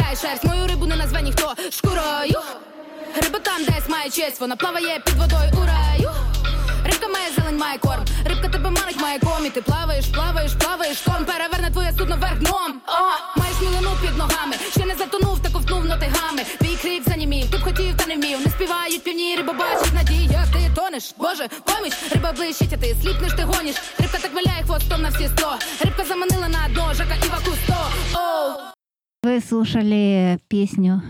[0.00, 2.40] Лякає шерсть, мою рибу не назве ніхто шкурою.
[3.22, 6.10] Риба там десь має честь, вона плаває під водою у раю.
[6.84, 8.04] Рибка має зелень, має корм.
[8.24, 9.46] Рибка тебе манить, має ком.
[9.46, 12.80] І ти плаваєш, плаваєш, плаваєш, корм переверне твоє судно вверх дном.
[12.88, 14.56] О, маєш мілину під ногами.
[14.70, 16.44] Ще не затонув та ковтнув нотигами.
[16.60, 18.40] Твій крик занімів, ти б хотів, та не вмів.
[18.40, 21.14] Не співають півні, риба бачить надії, як ти тонеш.
[21.18, 23.76] Боже, поміч, риба блищить, а ти сліпнеш, ти гониш.
[23.98, 25.56] Рибка так виляє хвостом на всі сто.
[25.84, 27.76] Рибка заманила на дно, жака і вакусто.
[28.14, 28.73] Оу.
[29.24, 31.00] Вы слушали песню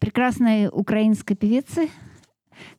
[0.00, 1.90] прекрасной украинской певицы,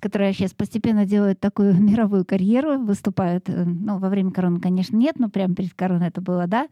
[0.01, 5.19] которая сейчас постепенно делает такую мировую карьеру, выступает, э, ну, во время короны, конечно, нет,
[5.19, 6.67] но прямо перед короной это было, да,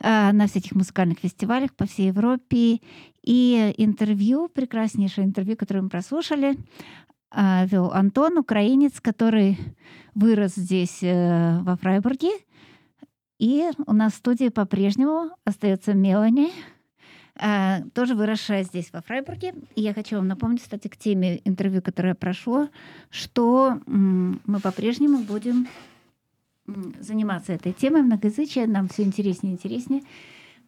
[0.00, 2.80] а, на всяких музыкальных фестивалях по всей Европе.
[3.22, 6.56] И интервью, прекраснейшее интервью, которое мы прослушали,
[7.30, 9.58] а, вел Антон, украинец, который
[10.14, 12.30] вырос здесь, э, во Фрайбурге.
[13.38, 16.50] И у нас в студии по-прежнему остается Мелани,
[17.94, 19.54] тоже выросшая здесь, во Фрайбурге.
[19.74, 22.68] И я хочу вам напомнить, кстати, к теме интервью, которое прошло,
[23.10, 25.66] что мы по-прежнему будем
[27.00, 28.66] заниматься этой темой многоязычия.
[28.66, 30.02] Нам все интереснее и интереснее.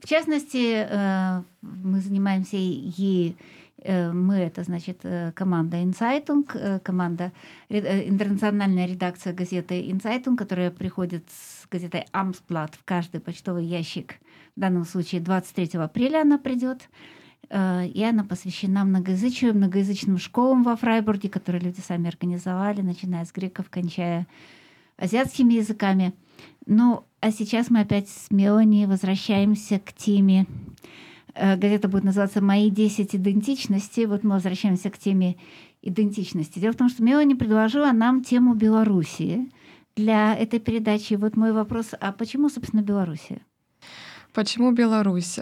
[0.01, 3.37] В частности, э, мы занимаемся и
[3.79, 7.33] э, мы, это значит э, команда э, команда,
[7.71, 14.17] э, интернациональная редакция газеты Insightung, которая приходит с газетой Amtsblatt в каждый почтовый ящик.
[14.57, 16.89] В данном случае 23 апреля она придет.
[17.51, 23.33] Э, И она посвящена многоязычию, многоязычным школам во Фрайбурге, которые люди сами организовали, начиная с
[23.33, 24.27] греков, кончая
[24.97, 26.15] азиатскими языками.
[26.67, 30.47] Ну, а сейчас мы опять с Мелани возвращаемся к теме.
[31.35, 34.07] э, Газета будет называться «Мои 10 идентичностей».
[34.07, 35.37] Вот мы возвращаемся к теме
[35.83, 36.61] идентичности.
[36.61, 39.51] Дело в том, что Мелани предложила нам тему Белоруссии
[39.97, 41.15] для этой передачи.
[41.15, 43.41] Вот мой вопрос, а почему, собственно, Белоруссия?
[44.35, 45.39] Почему Беларусь?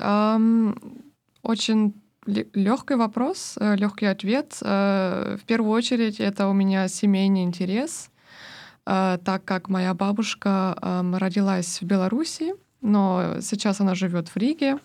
[1.43, 1.95] Очень
[2.27, 4.59] легкий вопрос, легкий ответ.
[4.61, 8.11] Э, В первую очередь это у меня семейный интерес,
[8.87, 10.77] э, так как моя бабушка
[11.19, 14.79] родилась в Беларуси, но сейчас она живет в Риге,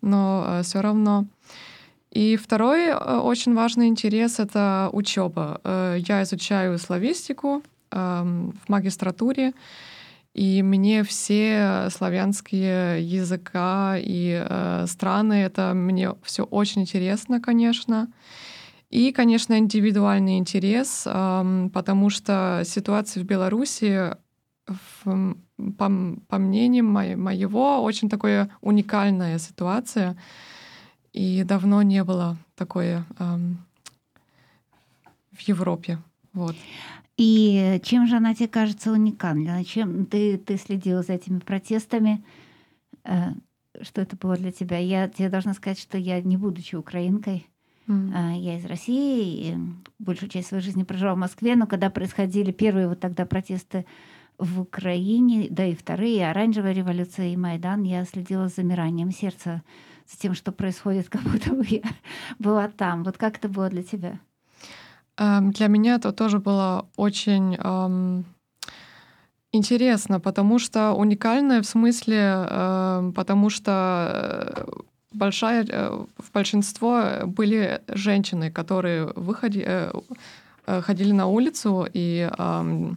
[0.00, 1.26] но э, все равно.
[2.10, 5.60] И второй э, очень важный интерес— это учеба.
[5.64, 9.52] Э, я изучаю славистику в магистратуре,
[10.34, 18.12] и мне все славянские языка и э, страны, это мне все очень интересно, конечно.
[18.90, 24.16] И, конечно, индивидуальный интерес, э, потому что ситуация в Беларуси,
[24.66, 25.34] в,
[25.76, 30.16] по, по мнению моего, очень такая уникальная ситуация.
[31.12, 33.36] И давно не было такое э,
[35.32, 35.98] в Европе.
[36.32, 36.54] Вот.
[37.20, 39.62] И чем же она тебе кажется уникальной?
[39.64, 42.24] Чем ты, ты следила за этими протестами?
[43.04, 43.32] Э,
[43.82, 44.78] что это было для тебя?
[44.78, 47.46] Я тебе должна сказать, что я, не будучи украинкой,
[47.88, 48.38] mm.
[48.38, 49.58] я из России, и
[49.98, 53.84] большую часть своей жизни прожила в Москве, но когда происходили первые вот тогда протесты
[54.38, 59.62] в Украине, да и вторые, оранжевая революция и Майдан, я следила с замиранием сердца
[60.10, 61.82] за тем, что происходит, как будто бы я
[62.38, 63.04] была там.
[63.04, 64.18] Вот как это было для тебя?
[65.20, 68.24] Эм, для меня это тоже было очень эм,
[69.52, 73.74] интересно, потому что уникальное в смысле, э, потому что
[74.56, 74.64] э,
[75.12, 79.92] большая, э, в большинство были женщины, которые выходи, э,
[80.66, 82.92] э, ходили на улицу и э,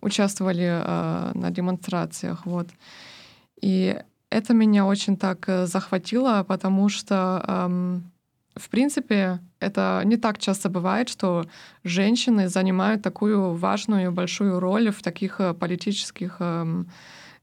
[0.00, 2.46] участвовали э, на демонстрациях.
[2.46, 2.68] Вот.
[3.60, 3.94] И
[4.30, 8.00] это меня очень так захватило, потому что
[8.58, 11.46] в принципе, это не так часто бывает, что
[11.84, 16.88] женщины занимают такую важную большую роль в таких э, политических эм,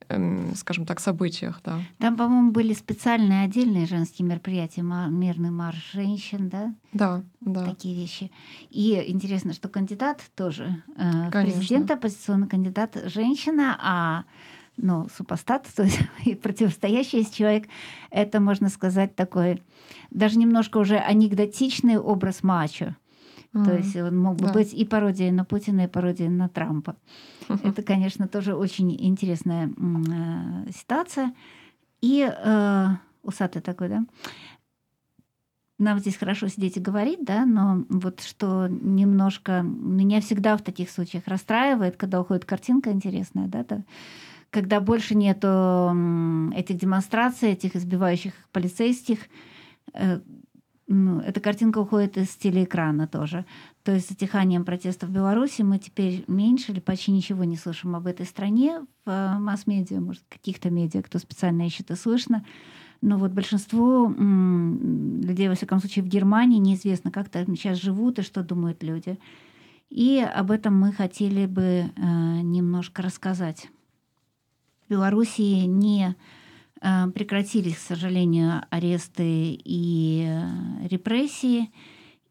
[0.10, 1.80] эм, скажем так, событиях, да.
[1.99, 6.73] Там, по-моему, были специальные отдельные женские мероприятия, мирный марш женщин, да?
[6.93, 7.65] Да, да.
[7.65, 8.32] Такие вещи.
[8.69, 14.23] И интересно, что кандидат тоже, э, президент оппозиционный кандидат женщина, а
[14.77, 17.67] ну, супостат, то есть и противостоящий человек,
[18.09, 19.61] это, можно сказать, такой
[20.11, 22.95] даже немножко уже анекдотичный образ мачо.
[23.53, 23.65] Mm-hmm.
[23.65, 24.53] То есть он мог бы да.
[24.53, 26.95] быть и пародией на Путина, и пародией на Трампа.
[27.47, 27.69] Mm-hmm.
[27.69, 31.33] Это, конечно, тоже очень интересная э, ситуация.
[32.01, 32.88] И э,
[33.23, 34.05] усатый такой, да?
[35.77, 40.89] Нам здесь хорошо сидеть и говорить, да, но вот что немножко меня всегда в таких
[40.89, 43.83] случаях расстраивает, когда уходит картинка интересная, да, то,
[44.55, 45.93] когда больше нету
[46.55, 49.19] этих демонстраций, этих избивающих полицейских,
[49.93, 50.21] э,
[50.87, 53.45] ну, эта картинка уходит из телеэкрана тоже.
[53.83, 57.97] То есть с затиханием протестов в Беларуси мы теперь меньше или почти ничего не слышим
[57.97, 62.45] об этой стране в э, масс-медиа, может, каких-то медиа, кто специально ищет и слышно.
[63.01, 68.21] Но вот большинству людей, во всяком случае, в Германии неизвестно, как там сейчас живут и
[68.21, 69.19] что думают люди.
[69.89, 71.91] И об этом мы хотели бы э,
[72.41, 73.69] немножко рассказать.
[74.86, 76.15] В Белоруссии не
[76.82, 81.71] э, прекратились, к сожалению, аресты и э, репрессии,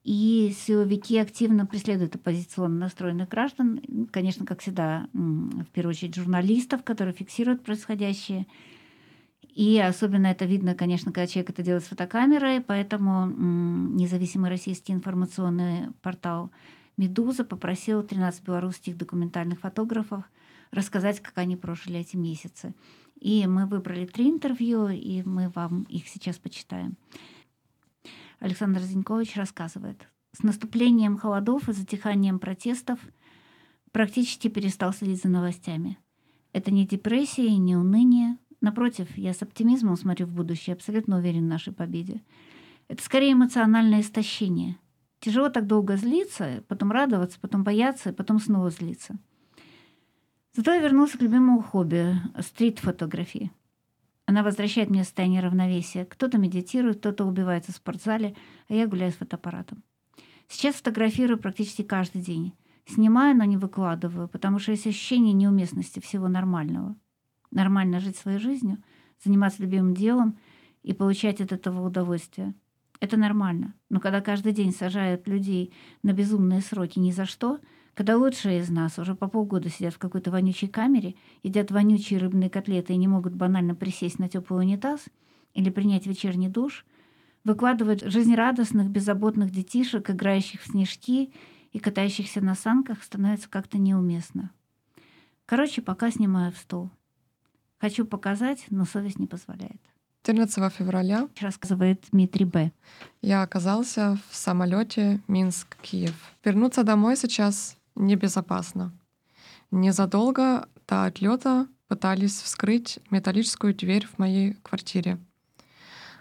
[0.04, 3.80] и силовики активно преследуют оппозиционно настроенных граждан,
[4.12, 8.46] конечно, как всегда, в первую очередь журналистов, которые фиксируют происходящее.
[9.42, 15.90] И особенно это видно, конечно, когда человек это делает с фотокамерой, поэтому независимый российский информационный
[16.02, 16.50] портал
[16.96, 20.22] «Медуза» попросил 13 белорусских документальных фотографов–
[20.74, 22.74] рассказать, как они прожили эти месяцы.
[23.20, 26.96] И мы выбрали три интервью, и мы вам их сейчас почитаем.
[28.40, 30.08] Александр Зинькович рассказывает.
[30.32, 32.98] С наступлением холодов и затиханием протестов
[33.92, 35.96] практически перестал следить за новостями.
[36.52, 38.36] Это не депрессия и не уныние.
[38.60, 42.22] Напротив, я с оптимизмом смотрю в будущее, абсолютно уверен в нашей победе.
[42.88, 44.76] Это скорее эмоциональное истощение.
[45.20, 49.16] Тяжело так долго злиться, потом радоваться, потом бояться, потом снова злиться–
[50.56, 53.50] Зато я вернулся к любимому хобби– стрит-фотографии.
[54.24, 56.04] Она возвращает мне состояние равновесия.
[56.04, 58.36] Кто-то медитирует, кто-то убивается в спортзале,
[58.68, 59.82] а я гуляю с фотоаппаратом.
[60.46, 62.54] Сейчас фотографирую практически каждый день.
[62.86, 66.94] Снимаю, но не выкладываю, потому что есть ощущение неуместности всего нормального.
[67.50, 68.78] Нормально жить своей жизнью,
[69.24, 70.38] заниматься любимым делом
[70.84, 72.54] и получать от этого удовольствие.
[73.00, 73.74] Это нормально.
[73.88, 77.58] Но когда каждый день сажают людей на безумные сроки ни за что–
[77.94, 82.50] когда лучшие из нас уже по полгода сидят в какой-то вонючей камере, едят вонючие рыбные
[82.50, 85.04] котлеты и не могут банально присесть на теплый унитаз
[85.54, 86.84] или принять вечерний душ,
[87.44, 91.32] выкладывают жизнерадостных, беззаботных детишек, играющих в снежки
[91.72, 94.50] и катающихся на санках, становится как-то неуместно.
[95.46, 96.90] Короче, пока снимаю в стол.
[97.78, 99.80] Хочу показать, но совесть не позволяет.
[100.24, 102.72] 14 февраля, рассказывает Дмитрий Б.
[103.20, 106.14] Я оказался в самолете Минск-Киев.
[106.42, 108.92] Вернуться домой сейчас небезопасно.
[109.70, 115.18] Незадолго до отлета пытались вскрыть металлическую дверь в моей квартире.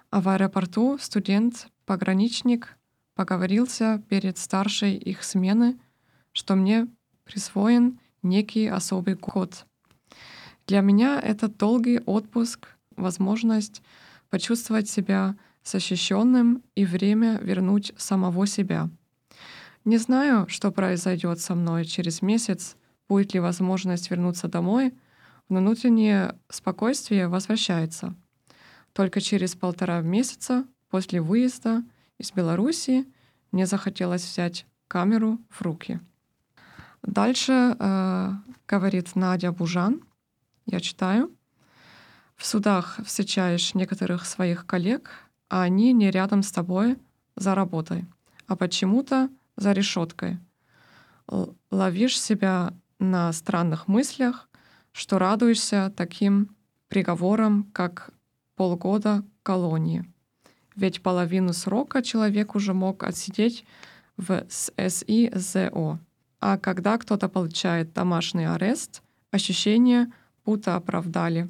[0.09, 2.77] А в аэропорту студент-пограничник
[3.15, 5.79] поговорился перед старшей их смены,
[6.31, 6.88] что мне
[7.23, 9.65] присвоен некий особый код.
[10.67, 13.81] Для меня это долгий отпуск, возможность
[14.29, 18.89] почувствовать себя защищенным и время вернуть самого себя.
[19.86, 22.78] Не знаю, что произойдет со мной через месяц,
[23.10, 24.93] будет ли возможность вернуться домой,
[25.50, 28.15] но внутреннее спокойствие возвращается.
[28.93, 31.84] Только через полтора месяца после выезда
[32.17, 33.06] из Беларуси
[33.52, 36.00] мне захотелось взять камеру в руки.
[37.02, 38.32] Дальше э,
[38.67, 40.02] говорит Надя Бужан,
[40.65, 41.36] я читаю.
[42.38, 45.12] В судах встречаешь некоторых своих коллег,
[45.50, 46.98] а они не рядом с тобой
[47.36, 48.06] за работой,
[48.48, 50.39] а почему-то за решеткой.
[51.71, 54.49] Ловишь себя на странных мыслях,
[54.91, 56.55] что радуешься таким
[56.87, 58.11] приговорам, как
[58.55, 60.05] полгода колонии.
[60.75, 63.65] Ведь половину срока человек уже мог отсидеть
[64.17, 65.99] в СИЗО.
[66.39, 70.11] А когда кто-то получает домашний арест, ощущение,
[70.45, 71.49] будто оправдали.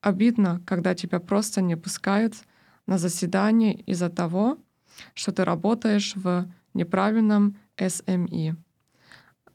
[0.00, 2.34] Обидно, когда тебя просто не пускают
[2.86, 4.58] на заседание из-за того,
[5.14, 8.54] что ты работаешь в неправильном СМИ.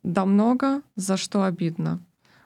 [0.04, 2.00] Да много за что обидно.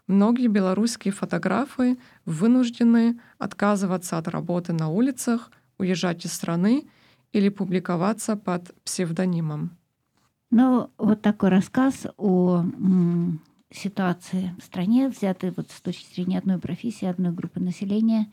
[0.08, 6.88] Многие белорусские фотографы вынуждены отказываться от работы на улицах, уезжать из страны
[7.32, 9.78] или публиковаться под псевдонимом.
[10.52, 12.66] Ну, вот такой рассказ о
[13.72, 18.28] ситуации в стране, взятый вот с точки зрения одной профессии, одной группы населения.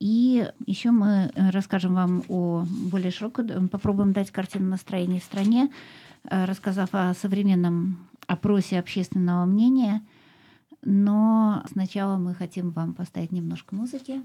[0.00, 5.70] И еще мы расскажем вам о более широкой, попробуем дать картину настроения в стране,
[6.24, 10.02] э, рассказав о современном опросе общественного мнения.
[10.82, 14.22] Но сначала мы хотим вам поставить немножко музыки.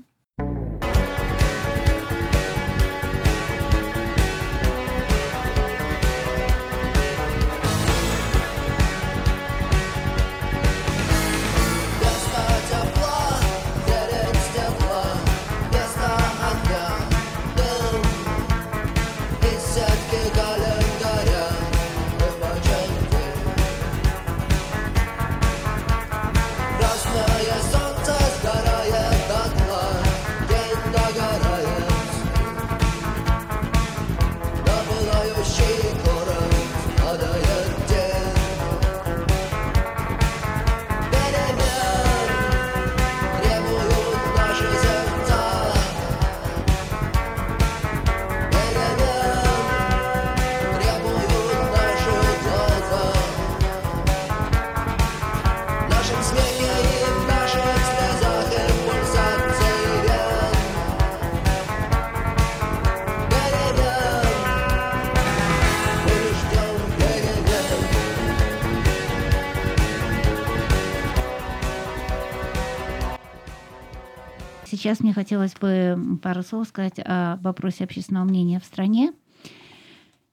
[74.88, 79.12] Сейчас мне хотелось бы пару слов сказать о вопросе общественного мнения в стране.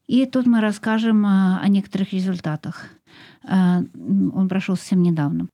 [0.07, 2.91] И тут мы расскажем а, о некоторых результатах.
[3.43, 3.83] А,
[4.33, 5.49] он прошел совсем недавно,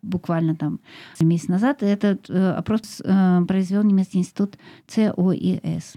[0.00, 0.80] буквально там
[1.20, 1.82] месяц назад.
[1.82, 5.96] Этот э, опрос э, произвел немецкий институт ЦОИС.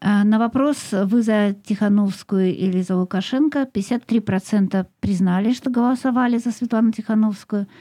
[0.00, 6.90] А, на вопрос «Вы за Тихановскую или за Лукашенко?» 53% признали, что голосовали за Светлану
[6.90, 7.68] Тихановскую–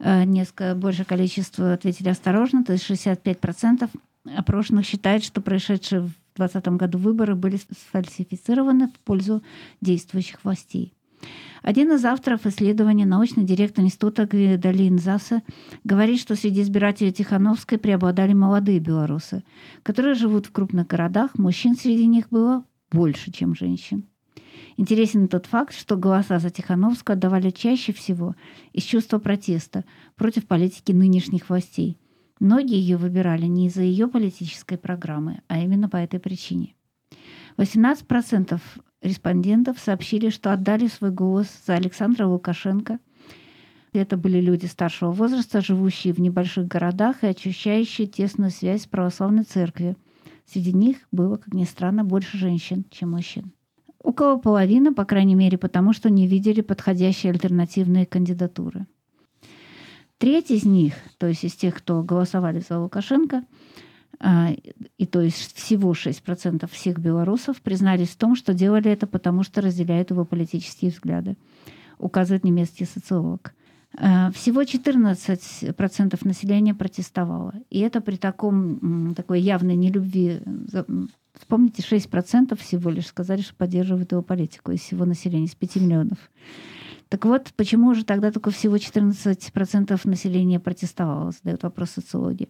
[0.00, 3.88] несколько большее количество ответили осторожно, то есть 65%
[4.36, 9.42] опрошенных считают, что происшедшие в 2020 году выборы были сфальсифицированы в пользу
[9.80, 10.92] действующих властей.
[11.62, 15.42] Один из авторов исследования, научный директор института Гвидалин Заса,
[15.84, 19.44] говорит, что среди избирателей Тихановской преобладали молодые белорусы,
[19.82, 24.04] которые живут в крупных городах, мужчин среди них было больше, чем женщин.
[24.80, 28.34] Интересен тот факт, что голоса за Тихановскую отдавали чаще всего
[28.72, 29.84] из чувства протеста
[30.16, 31.98] против политики нынешних властей.
[32.38, 36.76] Многие ее выбирали не из-за ее политической программы, а именно по этой причине.
[37.58, 38.58] 18%
[39.02, 43.00] респондентов сообщили, что отдали свой голос за Александра Лукашенко.
[43.92, 49.44] Это были люди старшего возраста, живущие в небольших городах и ощущающие тесную связь с православной
[49.44, 49.98] церковью.
[50.46, 53.52] Среди них было, как ни странно, больше женщин, чем мужчин.
[54.02, 58.86] Около половины, по крайней мере, потому что не видели подходящие альтернативные кандидатуры.
[60.18, 63.44] Треть из них, то есть из тех, кто голосовали за Лукашенко,
[64.18, 64.50] а,
[64.98, 69.62] и то есть всего 6% всех белорусов признались в том, что делали это потому, что
[69.62, 71.36] разделяют его политические взгляды,
[71.98, 73.54] указывает немецкий социолог.
[73.98, 77.54] Э, всего 14% населения протестовало.
[77.70, 80.40] И это при таком, такой явной нелюбви.
[81.40, 86.18] Вспомните, 6% всего лишь сказали, что поддерживают его политику из всего населения, из 5 миллионов.
[87.08, 92.48] Так вот, почему же тогда только всего 14% населения протестовало, задают вопрос социологи.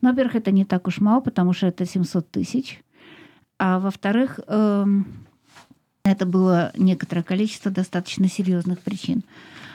[0.00, 2.82] Ну, во-первых, это не так уж мало, потому что это 700 тысяч.
[3.58, 5.06] А во-вторых, эм,
[6.02, 9.22] это было некоторое количество достаточно серьезных причин.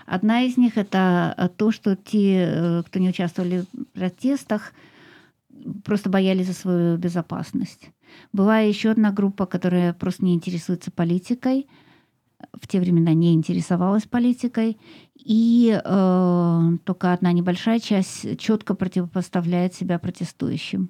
[0.08, 4.74] Одна из них это то, что те, э, кто не участвовали в протестах,
[5.84, 7.90] просто боялись за свою безопасность.
[8.34, 11.68] Была еще одна группа, которая просто не интересуется политикой,
[12.60, 14.78] в те времена не интересовалась политикой,
[15.16, 20.90] и э, только одна небольшая часть четко противопоставляет себя протестующим.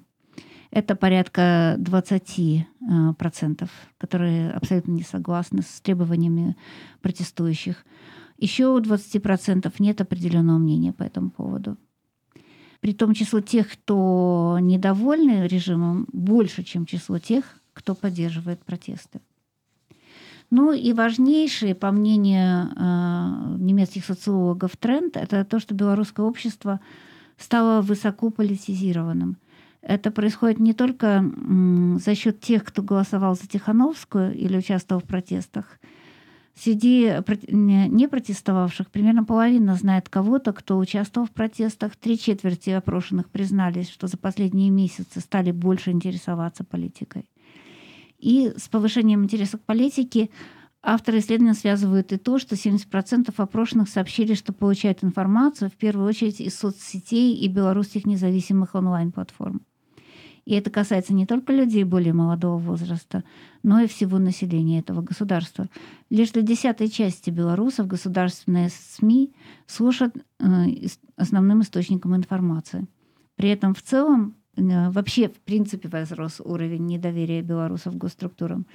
[0.70, 2.66] Это порядка 20%,
[3.64, 3.66] э,
[3.98, 6.56] которые абсолютно не согласны с требованиями
[7.00, 7.84] протестующих.
[8.38, 11.78] Еще у 20% нет определенного мнения по этому поводу.
[12.80, 19.20] При том число тех, кто недовольны режимом, больше, чем число тех, кто поддерживает протесты.
[20.50, 26.80] Ну и важнейший, по мнению э, немецких социологов, тренд– это то, что белорусское общество
[27.36, 29.38] стало высоко политизированным.
[29.82, 35.04] Это происходит не только м, за счет тех, кто голосовал за Тихановскую или участвовал в
[35.04, 35.78] протестах–
[36.58, 37.12] Среди
[37.48, 41.96] не протестовавших примерно половина знает кого-то, кто участвовал в протестах.
[41.96, 47.26] Три четверти опрошенных признались, что за последние месяцы стали больше интересоваться политикой.
[48.18, 50.30] И с повышением интереса к политике
[50.82, 56.40] авторы исследования связывают и то, что 70% опрошенных сообщили, что получают информацию в первую очередь
[56.40, 59.60] из соцсетей и белорусских независимых онлайн-платформ.
[60.46, 63.24] И это касается не только людей более молодого возраста,
[63.64, 65.68] но и всего населения этого государства.
[66.08, 69.34] Лишь для десятой части белорусов государственные СМИ
[69.66, 70.44] служат э,
[71.16, 72.86] основным источником информации.
[73.34, 78.66] При этом в целом э, вообще, в принципе, возрос уровень недоверия белорусов к госструктурам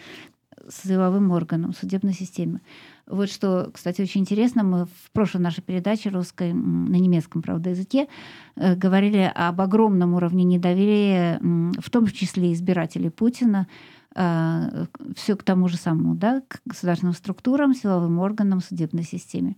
[0.69, 2.61] силовым органам, судебной системе.
[3.07, 8.07] Вот что, кстати, очень интересно, мы в прошлой нашей передаче русской, на немецком, правда, языке,
[8.55, 13.67] э, говорили об огромном уровне недоверия, в том числе избирателей Путина,
[14.15, 14.85] э,
[15.15, 19.55] все к тому же самому, да, к государственным структурам, силовым органам, судебной системе.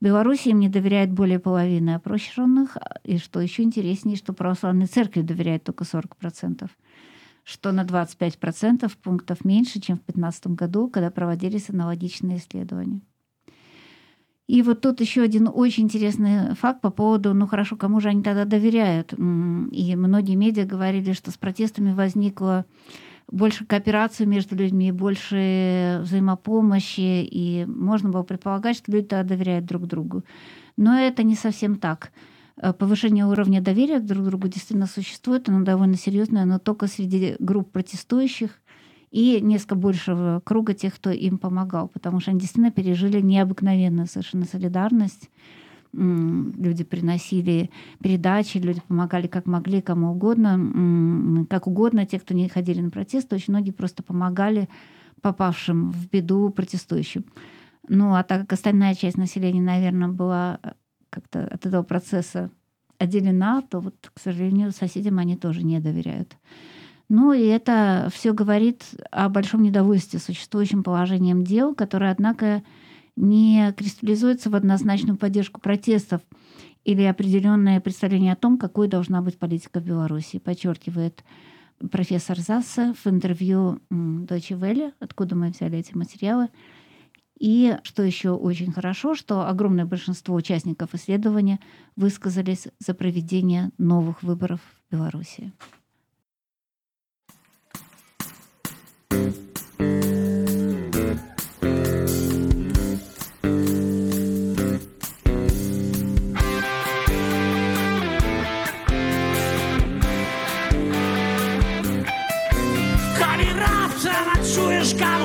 [0.00, 5.62] Беларуси им не доверяет более половины опрошенных, и что еще интереснее, что православной церкви доверяет
[5.62, 6.68] только 40%
[7.44, 13.00] что на 25% пунктов меньше, чем в 2015 году, когда проводились аналогичные исследования.
[14.48, 18.22] И вот тут еще один очень интересный факт по поводу, ну хорошо, кому же они
[18.22, 19.12] тогда доверяют.
[19.12, 22.66] И многие медиа говорили, что с протестами возникло
[23.30, 29.86] больше кооперации между людьми, больше взаимопомощи, и можно было предполагать, что люди тогда доверяют друг
[29.86, 30.24] другу.
[30.76, 32.12] Но это не совсем так.
[32.56, 37.36] Э, повышение уровня доверия друг к другу действительно существует, оно довольно серьезное, но только среди
[37.38, 38.60] групп протестующих
[39.10, 44.44] и несколько большего круга тех, кто им помогал, потому что они действительно пережили необыкновенную совершенно
[44.44, 45.30] солидарность.
[45.92, 47.70] Люди приносили
[48.02, 52.06] передачи, люди помогали как могли, кому угодно, как угодно.
[52.06, 54.70] Те, кто не ходили на протесты, очень многие просто помогали
[55.20, 57.26] попавшим в беду протестующим.
[57.88, 60.60] Ну, а так как остальная часть населения, наверное, была
[61.12, 62.50] как-то от этого процесса
[62.98, 66.36] отделена, то вот, к сожалению, соседям они тоже не доверяют.
[67.08, 72.62] Ну и это все говорит о большом недовольстве существующим положением дел, которое, однако,
[73.16, 76.22] не кристаллизуется в однозначную поддержку протестов
[76.84, 81.22] или определенное представление о том, какой должна быть политика в Беларуси, подчеркивает
[81.90, 86.48] профессор Засса в интервью Deutsche Welle, откуда мы взяли эти материалы,
[87.42, 91.58] и что еще очень хорошо, что огромное большинство участников исследования
[91.96, 95.52] высказались за проведение новых выборов в Беларуси.
[114.54, 115.21] чуешь коммунальные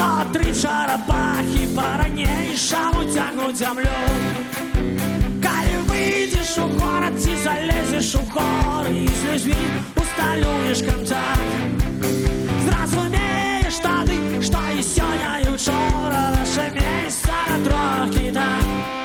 [0.00, 3.98] Што тры чарапахі па-ранейшаму цягнуць зямлю
[5.44, 9.58] Калі выйдзеш у горад ці залезеш у хоры і з людзьмі
[10.00, 11.84] усталюеш контакт
[12.64, 18.64] Зразумееш тады, што і сёння і учора наше месца трохі так.
[18.64, 18.99] Да.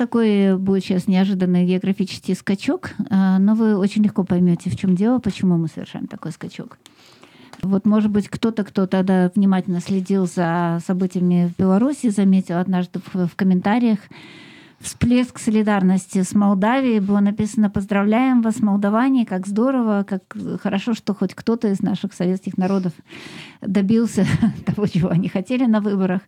[0.00, 5.18] Такой будет сейчас неожиданный географический скачок, а, но вы очень легко поймете, в чем дело,
[5.18, 6.78] почему мы совершаем такой скачок.
[7.60, 13.36] Вот, может быть, кто-то, кто тогда внимательно следил за событиями в Беларуси, заметил однажды в
[13.36, 13.98] комментариях,
[14.80, 17.00] всплеск солидарности с Молдавией.
[17.00, 20.22] Было написано «Поздравляем вас, молдаване, как здорово, как
[20.62, 22.92] хорошо, что хоть кто-то из наших советских народов
[23.60, 24.24] добился
[24.66, 26.22] того, чего они хотели на выборах».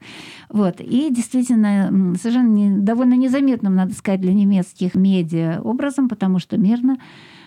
[0.51, 0.81] Вот.
[0.81, 6.99] И действительно, совершенно не, довольно незаметным, надо сказать, для немецких медиа образом, потому что мирно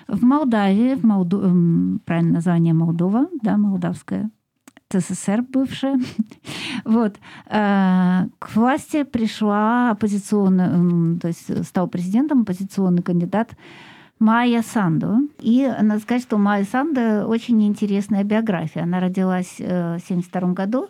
[0.08, 2.00] в Молдавии, в Молду...
[2.06, 4.32] правильное название Молдова, да, молдавская
[4.92, 6.00] СССР бывшая.
[6.84, 7.16] Вот.
[7.48, 13.56] Э, к власти пришла оппозиционная, то есть стал президентом оппозиционный кандидат
[14.20, 15.30] Майя Санду.
[15.40, 18.84] И надо сказать, что Майя Санду очень интересная биография.
[18.84, 20.90] Она родилась э, в 1972 году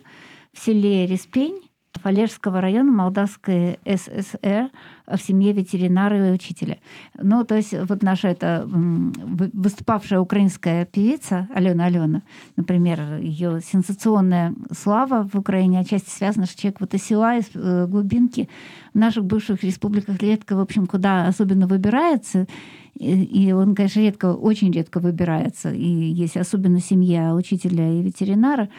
[0.52, 1.62] в селе Респень
[2.06, 4.70] Фалежского района Молдавской ССР
[5.08, 6.78] в семье ветеринара и учителя.
[7.20, 12.22] Ну, то есть вот наша эта выступавшая украинская певица Алена Алена,
[12.54, 17.88] например, ее сенсационная слава в Украине отчасти связана, что человек вот из села, из э,
[17.88, 18.48] глубинки
[18.94, 22.46] в наших бывших республиках редко, в общем, куда особенно выбирается,
[22.94, 25.72] и он, конечно, редко, очень редко выбирается.
[25.72, 28.70] И есть особенно семья учителя и ветеринара,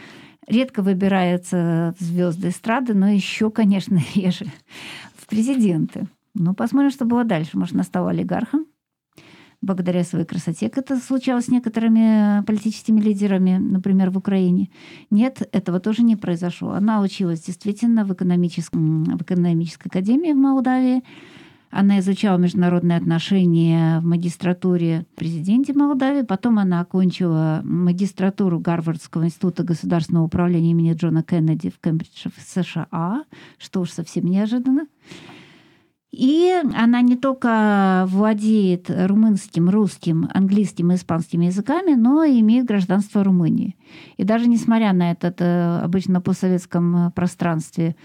[0.47, 4.45] редко выбираются звезды эстрады, но еще, конечно, реже
[5.15, 6.07] в президенты.
[6.33, 7.57] Ну, посмотрим, что было дальше.
[7.57, 8.65] Может, она стала олигархом
[9.61, 14.69] благодаря своей красоте, как это случалось с некоторыми политическими лидерами, например, в Украине.
[15.09, 16.71] Нет, этого тоже не произошло.
[16.71, 21.03] Она училась действительно в, экономическом, в экономической академии в Молдавии,
[21.69, 26.21] она изучала международные отношения в магистратуре президенте Молдавии.
[26.21, 33.23] Потом она окончила магистратуру Гарвардского института государственного управления имени Джона Кеннеди в Кембридже в США,
[33.57, 34.87] что уж совсем неожиданно.
[36.11, 43.23] И она не только владеет румынским, русским, английским и испанским языками, но и имеет гражданство
[43.23, 43.75] Румынии.
[44.15, 47.97] И даже несмотря на этот э, обычно постсоветском пространстве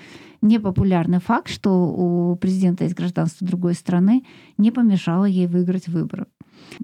[0.42, 4.24] непопулярный факт, что у президента есть гражданство другой страны,
[4.58, 6.26] не помешало ей выиграть выборы.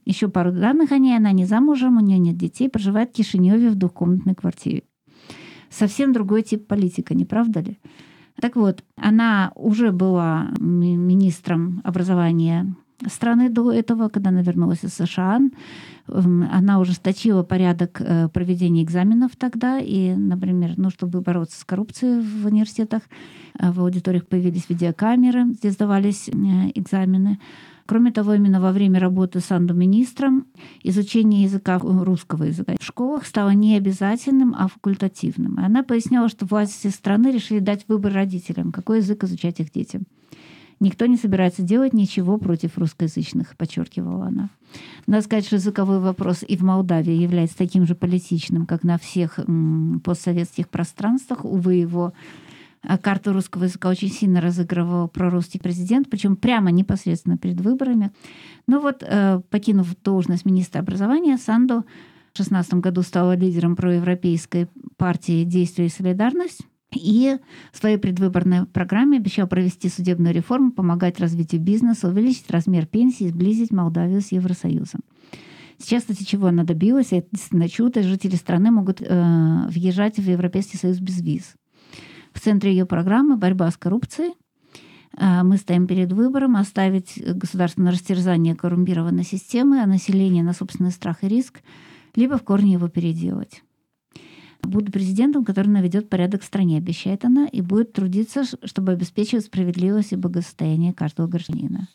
[0.04, 1.16] Еще пару данных о ней.
[1.16, 4.84] Она не замужем, у нее нет детей, проживает в Кишиневе в двухкомнатной квартире.
[5.70, 7.78] Совсем другой тип политика, не правда ли?
[8.40, 12.74] Так вот, она уже была министром образования
[13.06, 15.40] страны до этого, когда она вернулась из США.
[16.06, 19.78] Она ужесточила порядок э, проведения экзаменов тогда.
[19.78, 23.02] И, например, ну, чтобы бороться с коррупцией в университетах,
[23.58, 26.32] э, в аудиториях появились видеокамеры, где сдавались э,
[26.74, 27.38] экзамены.
[27.86, 30.46] Кроме того, именно во время работы с министром
[30.82, 35.58] изучение языка русского языка в школах стало не обязательным, а факультативным.
[35.58, 40.02] И она поясняла, что власти страны решили дать выбор родителям, какой язык изучать их детям.
[40.80, 44.48] Никто не собирается делать ничего против русскоязычных, подчеркивала она.
[45.06, 49.40] Надо сказать, что языковой вопрос и в Молдавии является таким же политичным, как на всех
[50.04, 51.44] постсоветских пространствах.
[51.44, 52.12] Увы, его
[52.82, 58.12] а, карту русского языка очень сильно разыгрывал прорусский президент, причем прямо непосредственно перед выборами.
[58.66, 61.80] Но вот, э, покинув должность министра образования, Санду
[62.32, 67.36] в 2016 году стала лидером проевропейской партии «Действие и солидарность», и
[67.72, 73.70] в своей предвыборной программе обещал провести судебную реформу, помогать развитию бизнеса, увеличить размер пенсии, сблизить
[73.70, 75.00] Молдавию с Евросоюзом.
[75.78, 78.02] Сейчас, кстати, чего она добилась, это действительно чудо.
[78.02, 81.54] Жители страны могут э, въезжать в Европейский Союз без виз.
[82.32, 84.32] В центре ее программы борьба с коррупцией.
[85.16, 91.22] Э, мы стоим перед выбором оставить государственное растерзание коррумпированной системы, а население на собственный страх
[91.22, 91.60] и риск,
[92.16, 93.62] либо в корне его переделать.
[94.62, 100.12] Буду президентом, который наведет порядок в стране, обещает она, и будет трудиться, чтобы обеспечивать справедливость
[100.12, 101.88] и благосостояние каждого гражданина.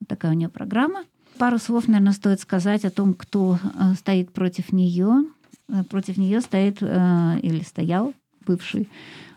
[0.00, 1.04] Вот такая у нее программа.
[1.38, 5.24] Пару слов, наверное, стоит сказать о том, кто э, стоит против нее.
[5.68, 8.12] Э, против нее стоит э, или стоял
[8.46, 8.88] бывший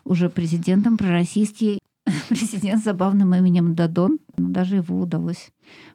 [0.03, 1.79] уже президентом пророссийский
[2.29, 4.19] президент с забавным именем Дадон.
[4.35, 5.51] Даже его удалось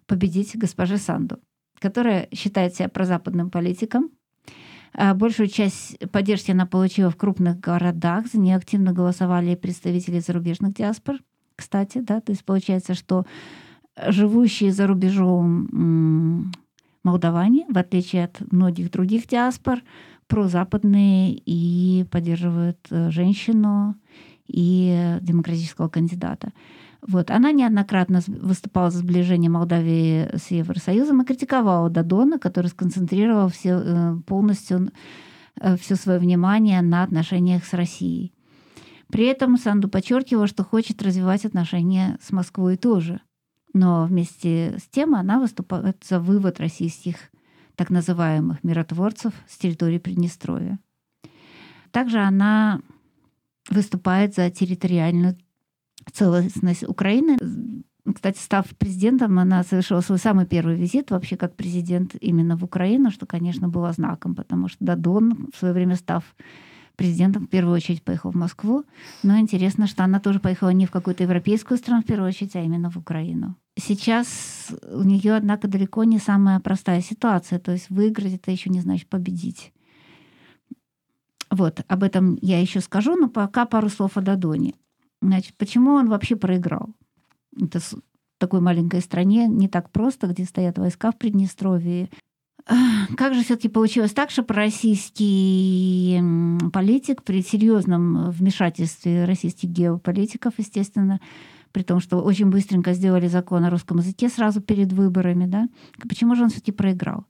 [0.06, 1.38] победить госпоже Санду,
[1.80, 4.10] которая считает себя прозападным политиком,
[5.14, 8.26] большую часть поддержки она получила в крупных городах.
[8.26, 11.16] За нее активно голосовали представители зарубежных диаспор.
[11.56, 13.26] Кстати, да, то есть получается, что
[14.06, 16.52] живущие за рубежом
[17.02, 19.80] молдаване, в отличие от многих других диаспор,
[20.26, 23.96] прозападные и поддерживают э, женщину
[24.46, 26.52] и демократического кандидата.
[27.06, 27.30] Вот.
[27.30, 34.16] Она неоднократно выступала за сближение Молдавии с Евросоюзом и критиковала Дадона, который сконцентрировал все, э,
[34.26, 34.90] полностью
[35.60, 38.32] э, все свое внимание на отношениях с Россией.
[39.10, 43.20] При этом Санду подчеркивала, что хочет развивать отношения с Москвой тоже.
[43.74, 47.30] но вместе с тем она выступает за вывод российских
[47.76, 50.80] так называемых миротворцев с территории Приднестровья.
[51.92, 52.80] Также она
[53.70, 55.36] выступает за территориальную
[56.12, 57.36] целостность Украины.
[58.14, 63.10] Кстати, став президентом, она совершила свой самый первый визит вообще как президент именно в Украину,
[63.10, 66.24] что, конечно, было знаком, потому что Дадон, в свое время став
[66.96, 68.84] президентом, в первую очередь поехал в Москву.
[69.22, 72.62] Но интересно, что она тоже поехала не в какую-то европейскую страну, в первую очередь, а
[72.62, 73.54] именно в Украину.
[73.76, 77.60] Сейчас у нее, однако, далеко не самая простая ситуация.
[77.60, 79.72] То есть выиграть это еще не значит победить.
[81.50, 84.74] Вот, об этом я еще скажу, но пока пару слов о Дадоне.
[85.20, 86.90] Значит, почему он вообще проиграл?
[87.60, 87.94] Это в
[88.38, 92.08] такой маленькой стране не так просто, где стоят войска в Приднестровье.
[93.16, 96.20] Как же все-таки получилось так, что пророссийский
[96.70, 101.20] политик при серьезном вмешательстве российских геополитиков, естественно,
[101.72, 105.68] при том, что очень быстренько сделали закон о русском языке сразу перед выборами, да,
[106.08, 107.24] почему же он все-таки проиграл?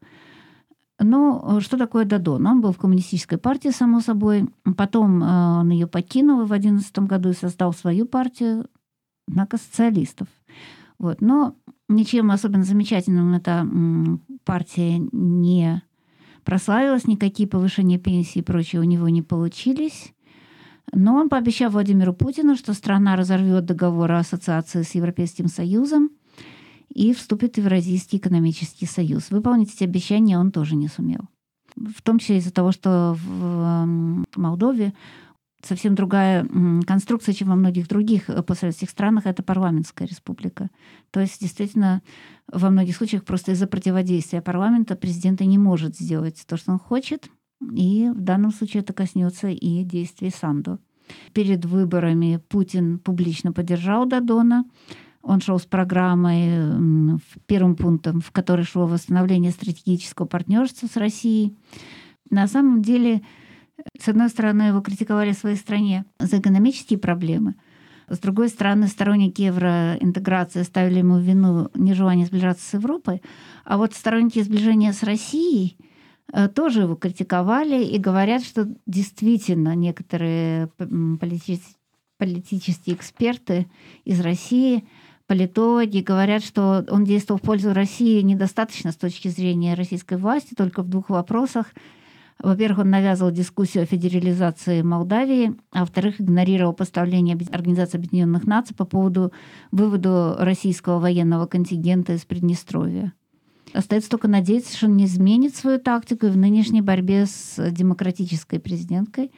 [1.00, 2.46] Ну, что такое Дадон?
[2.46, 4.48] Он был в коммунистической партии, само собой.
[4.76, 8.66] Потом э, он ее покинул в 2011 году и создал свою партию,
[9.28, 10.26] однако социалистов.
[10.98, 11.20] Вот.
[11.20, 11.54] Но
[11.88, 13.68] ничем особенно замечательным эта
[14.44, 15.82] партия не
[16.42, 20.14] прославилась, никакие повышения пенсии и прочее у него не получились.
[20.92, 26.10] Но он пообещал Владимиру Путину, что страна разорвет договор о ассоциации с Европейским Союзом
[26.92, 29.30] и вступит в Евразийский экономический союз.
[29.30, 31.28] Выполнить эти обещания он тоже не сумел.
[31.76, 34.94] В том числе из-за того, что в Молдове
[35.62, 36.46] совсем другая
[36.86, 40.70] конструкция, чем во многих других э, постсоветских странах, это парламентская республика.
[41.10, 42.02] То есть, действительно,
[42.50, 47.28] во многих случаях просто из-за противодействия парламента президент не может сделать то, что он хочет,
[47.60, 50.78] и в данном случае это коснется и действий Санду.
[51.32, 54.64] Перед выборами Путин публично поддержал Дадона,
[55.22, 61.56] он шел с программой, первым пунктом, в которой шло восстановление стратегического партнерства с Россией.
[62.30, 63.22] На самом деле,
[63.98, 67.54] с одной стороны, его критиковали в своей стране за экономические проблемы,
[68.08, 73.22] с другой стороны, сторонники евроинтеграции ставили ему вину нежелание сближаться с Европой,
[73.64, 75.76] а вот сторонники сближения с Россией
[76.32, 80.70] э, тоже его критиковали и говорят, что действительно некоторые
[82.18, 83.66] политические эксперты
[84.04, 84.88] из России
[85.28, 90.82] политологи говорят, что он действовал в пользу России недостаточно с точки зрения российской власти, только
[90.82, 91.66] в двух вопросах.
[92.42, 98.84] Во-первых, он навязывал дискуссию о федерализации Молдавии, а во-вторых, игнорировал поставление Организации Объединенных Наций по
[98.84, 99.32] поводу
[99.70, 103.12] вывода российского военного контингента из Приднестровья.
[103.74, 108.58] Остается только надеяться, что он не изменит свою тактику и в нынешней борьбе с демократической
[108.58, 109.30] президенткой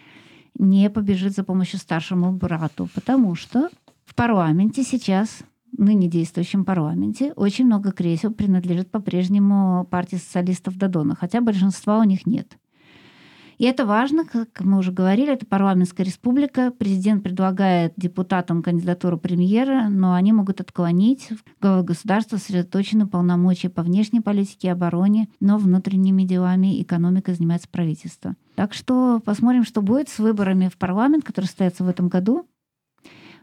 [0.57, 3.71] не побежит за помощью старшему брату, потому что
[4.05, 5.43] в парламенте сейчас
[5.81, 12.27] ныне действующем парламенте очень много кресел принадлежит по-прежнему партии социалистов Дадона, хотя большинства у них
[12.27, 12.57] нет.
[13.61, 16.71] И это важно, как мы уже говорили, это парламентская республика.
[16.71, 21.29] Президент предлагает депутатам кандидатуру премьера, но они могут отклонить.
[21.61, 27.69] Главы государства сосредоточены полномочия по внешней политике и обороне, но внутренними делами и экономикой занимается
[27.69, 28.35] правительство.
[28.55, 32.47] Так что посмотрим, что будет с выборами в парламент, которые состоятся в этом году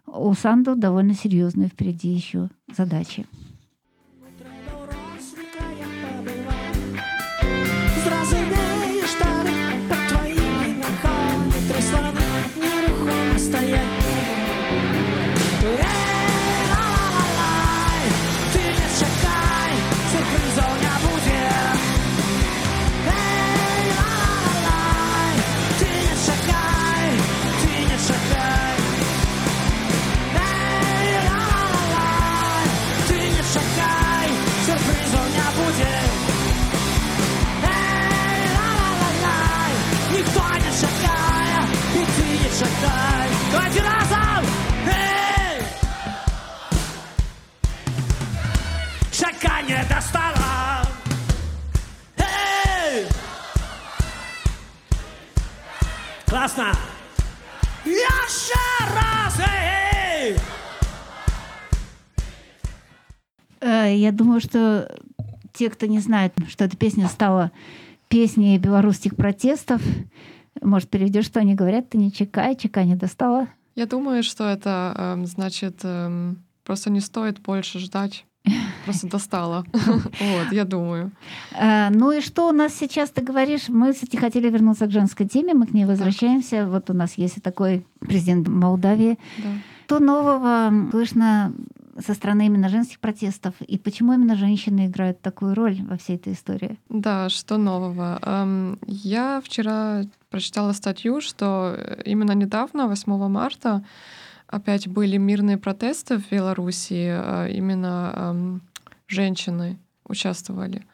[0.08, 3.26] у Санду довольно серьезные впереди еще задачи.
[56.28, 56.72] Классно!
[57.84, 58.54] Еще
[58.94, 59.40] раз!
[59.40, 60.38] Эй!
[63.60, 64.94] Э, я думаю, что
[65.54, 67.52] те, кто не знает, что эта песня стала
[68.08, 69.82] песней белорусских протестов,
[70.62, 73.48] может, переведешь, что они говорят, ты не чекай, чека не достала.
[73.76, 76.34] Я думаю, что это э, значит, э,
[76.64, 78.26] просто не стоит больше ждать.
[78.86, 79.66] Просто достала.
[79.74, 81.12] Вот, я думаю.
[81.52, 83.70] Э, ну и что у нас сейчас, ты говоришь?
[83.70, 86.66] Мы, кстати, хотели вернуться к женской теме, мы к ней возвращаемся.
[86.66, 89.20] Вот у нас есть такой президент Молдавии.
[89.38, 89.50] Да.
[89.86, 91.54] Что нового слышно
[92.00, 93.54] со стороны именно женских протестов?
[93.62, 96.78] И почему именно женщины играют такую роль во всей этой истории?
[96.90, 98.20] Да, что нового?
[98.22, 103.84] Эм, я вчера прочитала статью, что именно недавно, 8 марта,
[104.48, 108.62] опять были мирные протесты в Беларуси, э, именно эм,
[109.08, 110.86] женщины участвовали.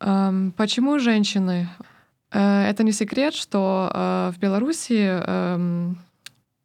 [0.00, 1.68] Эм, почему женщины?
[2.30, 5.20] Э, это не секрет, что э, в Беларуси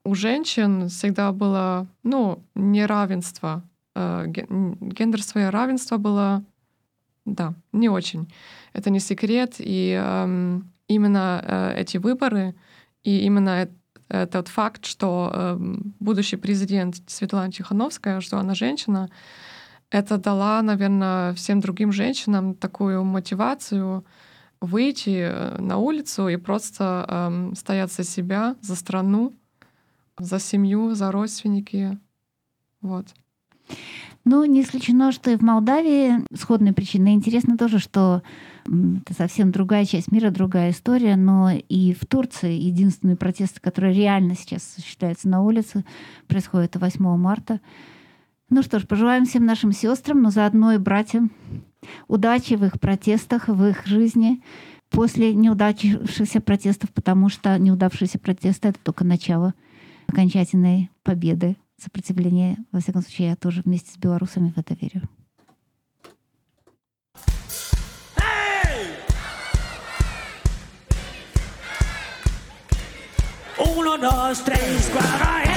[0.05, 3.63] у женщин всегда было ну, неравенство.
[3.95, 6.43] Гендерское равенство было,
[7.25, 8.31] да, не очень.
[8.73, 9.55] Это не секрет.
[9.59, 9.91] И
[10.87, 12.55] именно эти выборы
[13.03, 13.69] и именно
[14.31, 15.57] тот факт, что э,
[15.99, 19.09] будущий президент Светлана Тихановская, что она женщина,
[19.89, 24.05] это дала, наверное, всем другим женщинам такую мотивацию
[24.61, 29.33] выйти э, на улицу и просто э, стоять за себя, за страну,
[30.19, 31.97] за семью, за родственники.
[32.81, 33.07] Вот.
[34.25, 37.13] Ну, не исключено, что и в Молдавии сходные причины.
[37.13, 38.23] Интересно тоже, что
[38.65, 44.35] это совсем другая часть мира, другая история, но и в Турции единственные протесты, которые реально
[44.35, 45.83] сейчас осуществляются на улице,
[46.27, 47.59] происходят 8 марта.
[48.49, 51.31] Ну что ж, пожелаем всем нашим сестрам, но заодно и братьям
[52.07, 54.41] удачи в их протестах, в их жизни
[54.89, 59.53] после неудавшихся протестов, потому что неудавшиеся протесты— это только начало
[60.13, 62.57] окончательной победы сопротивления.
[62.71, 65.01] Во всяком случае, я тоже вместе с белорусами в это верю.
[73.57, 75.52] Uno, dos, tres, cuatro,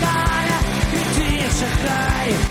[0.00, 0.58] Шахтай,
[1.00, 2.30] иди, Шахтай